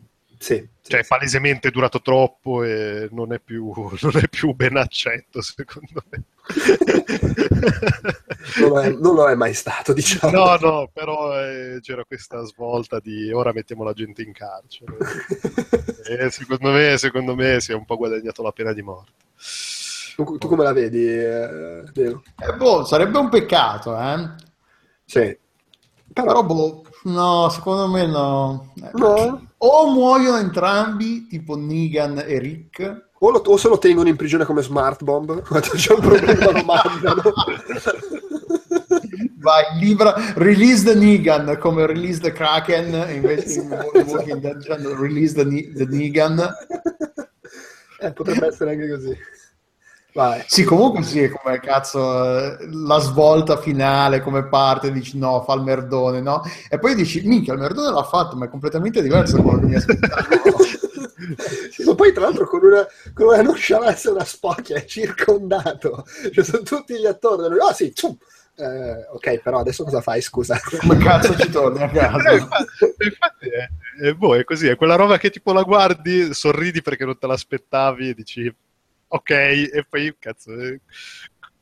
Sì, 0.44 0.68
cioè, 0.82 1.04
sì, 1.04 1.08
palesemente 1.08 1.70
è 1.70 1.72
durato 1.72 2.02
troppo 2.02 2.66
e 2.66 3.08
non 3.12 3.32
è 3.32 3.40
più, 3.40 3.72
non 4.02 4.18
è 4.18 4.28
più 4.28 4.54
ben 4.54 4.76
accetto, 4.76 5.42
secondo 5.42 6.04
me. 6.10 6.24
non, 8.60 8.84
è, 8.84 8.90
non, 8.90 9.16
lo 9.16 9.30
è 9.30 9.36
mai 9.36 9.54
stato, 9.54 9.94
diciamo. 9.94 10.38
No, 10.38 10.58
no, 10.58 10.90
però 10.92 11.42
eh, 11.42 11.80
c'era 11.82 12.04
questa 12.04 12.44
svolta 12.44 13.00
di 13.00 13.32
ora 13.32 13.54
mettiamo 13.54 13.86
la 13.86 13.94
gente 13.94 14.22
in 14.22 14.34
carcere. 14.34 14.98
e 16.10 16.30
secondo 16.30 16.72
me, 16.72 16.98
secondo 16.98 17.36
me 17.36 17.62
si 17.62 17.72
è 17.72 17.76
un 17.76 17.86
po' 17.86 17.96
guadagnato 17.96 18.44
la 18.44 18.52
pena 18.52 18.74
di 18.74 18.82
morte. 18.82 19.14
Tu, 20.18 20.38
tu 20.38 20.50
come 20.50 20.66
la 20.66 20.74
vedi, 20.74 21.08
eh, 21.08 21.84
eh, 21.96 22.54
boh, 22.58 22.84
sarebbe 22.84 23.18
un 23.18 23.30
peccato, 23.30 23.98
eh? 23.98 24.30
Sì. 25.06 25.38
Però, 26.14 26.44
boh, 26.44 26.84
no, 27.04 27.50
secondo 27.50 27.88
me 27.88 28.06
no. 28.06 28.72
No? 28.94 29.48
O 29.58 29.90
muoiono 29.92 30.38
entrambi, 30.38 31.28
tipo 31.28 31.56
Negan 31.56 32.24
e 32.26 32.40
Rick. 32.40 33.10
O, 33.20 33.30
lo- 33.32 33.42
o 33.46 33.58
se 33.58 33.70
lo 33.70 33.78
tengono 33.78 34.10
in 34.10 34.16
prigione 34.16 34.46
come 34.46 34.62
smart 34.62 35.04
bomb, 35.04 35.42
quando 35.48 35.70
c'è 35.70 35.94
un 35.94 36.02
problema 36.02 36.52
lo 36.52 36.64
mandano. 36.64 37.22
Vai, 39.38 39.64
libra, 39.80 40.14
release 40.36 40.84
the 40.86 40.96
Negan 40.96 41.58
come 41.60 41.86
release 41.86 42.20
the 42.20 42.32
Kraken, 42.32 42.94
e 42.94 43.14
invece 43.16 43.60
in 43.60 43.70
Walking 44.08 44.40
Dead 44.40 44.64
release 44.98 45.34
the, 45.34 45.44
the 45.74 45.86
Negan. 45.86 46.40
Eh, 48.00 48.12
potrebbe 48.14 48.48
essere 48.48 48.72
anche 48.72 48.90
così. 48.90 49.18
Vai. 50.14 50.44
Sì, 50.46 50.64
comunque 50.64 51.02
sì, 51.04 51.24
è 51.24 51.30
come 51.30 51.60
cazzo 51.60 52.00
eh, 52.38 52.58
la 52.70 53.00
svolta 53.00 53.58
finale, 53.58 54.22
come 54.22 54.48
parte, 54.48 54.92
dici 54.92 55.18
no, 55.18 55.42
fa 55.42 55.56
il 55.56 55.62
merdone, 55.64 56.22
no? 56.22 56.44
E 56.70 56.78
poi 56.78 56.94
dici, 56.94 57.22
minchia, 57.26 57.54
il 57.54 57.60
merdone 57.60 57.92
l'ha 57.92 58.04
fatto, 58.04 58.36
ma 58.36 58.46
è 58.46 58.50
completamente 58.50 59.02
diverso 59.02 59.38
da 59.38 59.42
quello 59.42 59.60
che 59.60 59.66
mi 59.66 59.76
aspettavo. 59.76 60.64
Sì, 61.72 61.84
ma 61.86 61.96
poi 61.96 62.14
tra 62.14 62.24
l'altro 62.26 62.48
con 62.48 62.64
una, 62.64 62.86
con 63.14 63.28
una 63.28 63.42
nonchalance 63.42 64.10
una 64.10 64.24
spocchia 64.24 64.76
è 64.78 64.86
circondato. 64.86 66.06
Cioè 66.32 66.44
sono 66.44 66.62
tutti 66.64 66.96
gli 67.00 67.06
attori. 67.08 67.46
Ah 67.60 67.66
oh, 67.66 67.74
sì, 67.74 67.92
cium. 67.96 68.16
Eh, 68.56 69.08
ok, 69.14 69.40
però 69.40 69.60
adesso 69.60 69.84
cosa 69.84 70.02
fai, 70.02 70.22
scusa? 70.22 70.60
come 70.80 70.98
cazzo 70.98 71.36
ci 71.36 71.50
torni 71.50 71.82
a 71.82 71.86
Eh, 71.90 71.92
casa? 71.92 72.32
infatti, 72.34 72.68
infatti 73.00 73.50
è, 73.50 74.06
è, 74.10 74.14
boh, 74.14 74.36
è 74.38 74.44
così, 74.44 74.68
è 74.68 74.76
quella 74.76 74.94
roba 74.96 75.18
che 75.18 75.32
tipo 75.32 75.54
la 75.54 75.64
guardi, 75.64 76.32
sorridi 76.36 76.84
perché 76.84 77.04
non 77.04 77.18
te 77.18 77.26
l'aspettavi 77.26 78.10
e 78.10 78.14
dici 78.14 78.56
ok, 79.18 79.30
e 79.30 79.86
poi 79.90 80.16
cazzo, 80.20 80.52
eh, 80.60 80.82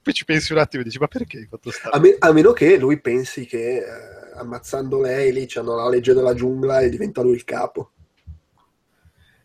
poi 0.01 0.13
ci 0.13 0.25
pensi 0.25 0.51
un 0.53 0.59
attimo 0.59 0.81
e 0.81 0.85
dici 0.85 0.97
ma 0.99 1.07
perché 1.07 1.37
hai 1.37 1.47
fatto 1.47 1.69
sta 1.71 1.89
A, 1.91 1.99
me- 1.99 2.15
a 2.17 2.31
meno 2.31 2.53
che 2.53 2.77
lui 2.77 2.99
pensi 2.99 3.45
che 3.45 3.77
eh, 3.77 3.83
ammazzando 4.35 4.99
lei 5.01 5.31
lì 5.31 5.45
c'hanno 5.47 5.75
la 5.75 5.89
legge 5.89 6.13
della 6.13 6.33
giungla 6.33 6.79
e 6.79 6.89
diventa 6.89 7.21
lui 7.21 7.33
il 7.33 7.43
capo. 7.43 7.91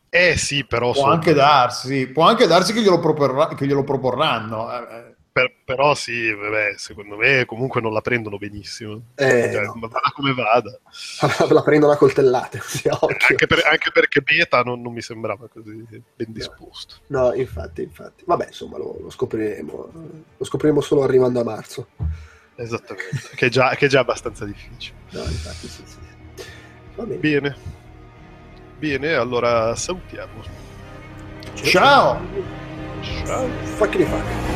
Eh 0.09 0.37
sì, 0.38 0.64
però, 0.64 0.92
Può 0.92 1.05
anche 1.05 1.35
darsi, 1.35 2.09
può 2.09 2.23
anche 2.25 2.47
darsi 2.47 2.73
che 2.73 2.81
glielo, 2.81 2.99
proporrà- 3.01 3.49
che 3.55 3.66
glielo 3.66 3.85
proporranno. 3.85 4.73
eh, 4.73 4.97
eh. 4.97 5.15
Per- 5.37 5.53
però 5.66 5.94
sì, 5.94 6.33
vabbè, 6.33 6.77
secondo 6.79 7.14
me 7.16 7.44
comunque 7.44 7.83
non 7.83 7.92
la 7.92 8.01
prendono 8.01 8.38
benissimo. 8.38 9.03
Eh, 9.16 9.51
Cioè, 9.53 9.64
no. 9.64 9.75
vada 9.81 10.11
come 10.14 10.33
vada. 10.33 10.79
la 11.53 11.62
prendono 11.62 11.92
a 11.92 11.96
coltellate, 11.99 12.57
così 12.64 12.88
occhio. 12.88 13.27
Anche, 13.29 13.46
per- 13.46 13.66
anche 13.70 13.90
perché 13.92 14.22
Beta 14.22 14.62
non, 14.62 14.81
non 14.81 14.94
mi 14.94 15.03
sembrava 15.03 15.46
così 15.46 15.85
ben 16.14 16.33
disposto. 16.33 17.01
No, 17.09 17.35
infatti, 17.35 17.83
infatti. 17.83 18.25
Vabbè, 18.25 18.46
insomma, 18.46 18.79
lo, 18.79 18.96
lo 18.99 19.11
scopriremo. 19.11 19.90
Lo 20.38 20.44
scopriremo 20.44 20.81
solo 20.81 21.03
arrivando 21.03 21.40
a 21.40 21.44
marzo. 21.44 21.88
Esattamente, 22.55 23.29
che 23.35 23.46
è 23.46 23.49
già, 23.51 23.75
che 23.75 23.85
è 23.85 23.88
già 23.90 24.01
abbastanza 24.01 24.46
difficile. 24.46 24.96
No, 25.11 25.20
infatti, 25.20 25.68
sì, 25.68 25.83
sì. 25.85 25.99
Bene. 26.94 27.16
Bene. 27.16 27.57
Bene, 28.79 29.12
allora 29.12 29.75
salutiamo. 29.75 30.42
Ciao! 31.62 32.20
Ciao. 33.03 33.49
Fucking 33.77 34.07
fuck. 34.07 34.56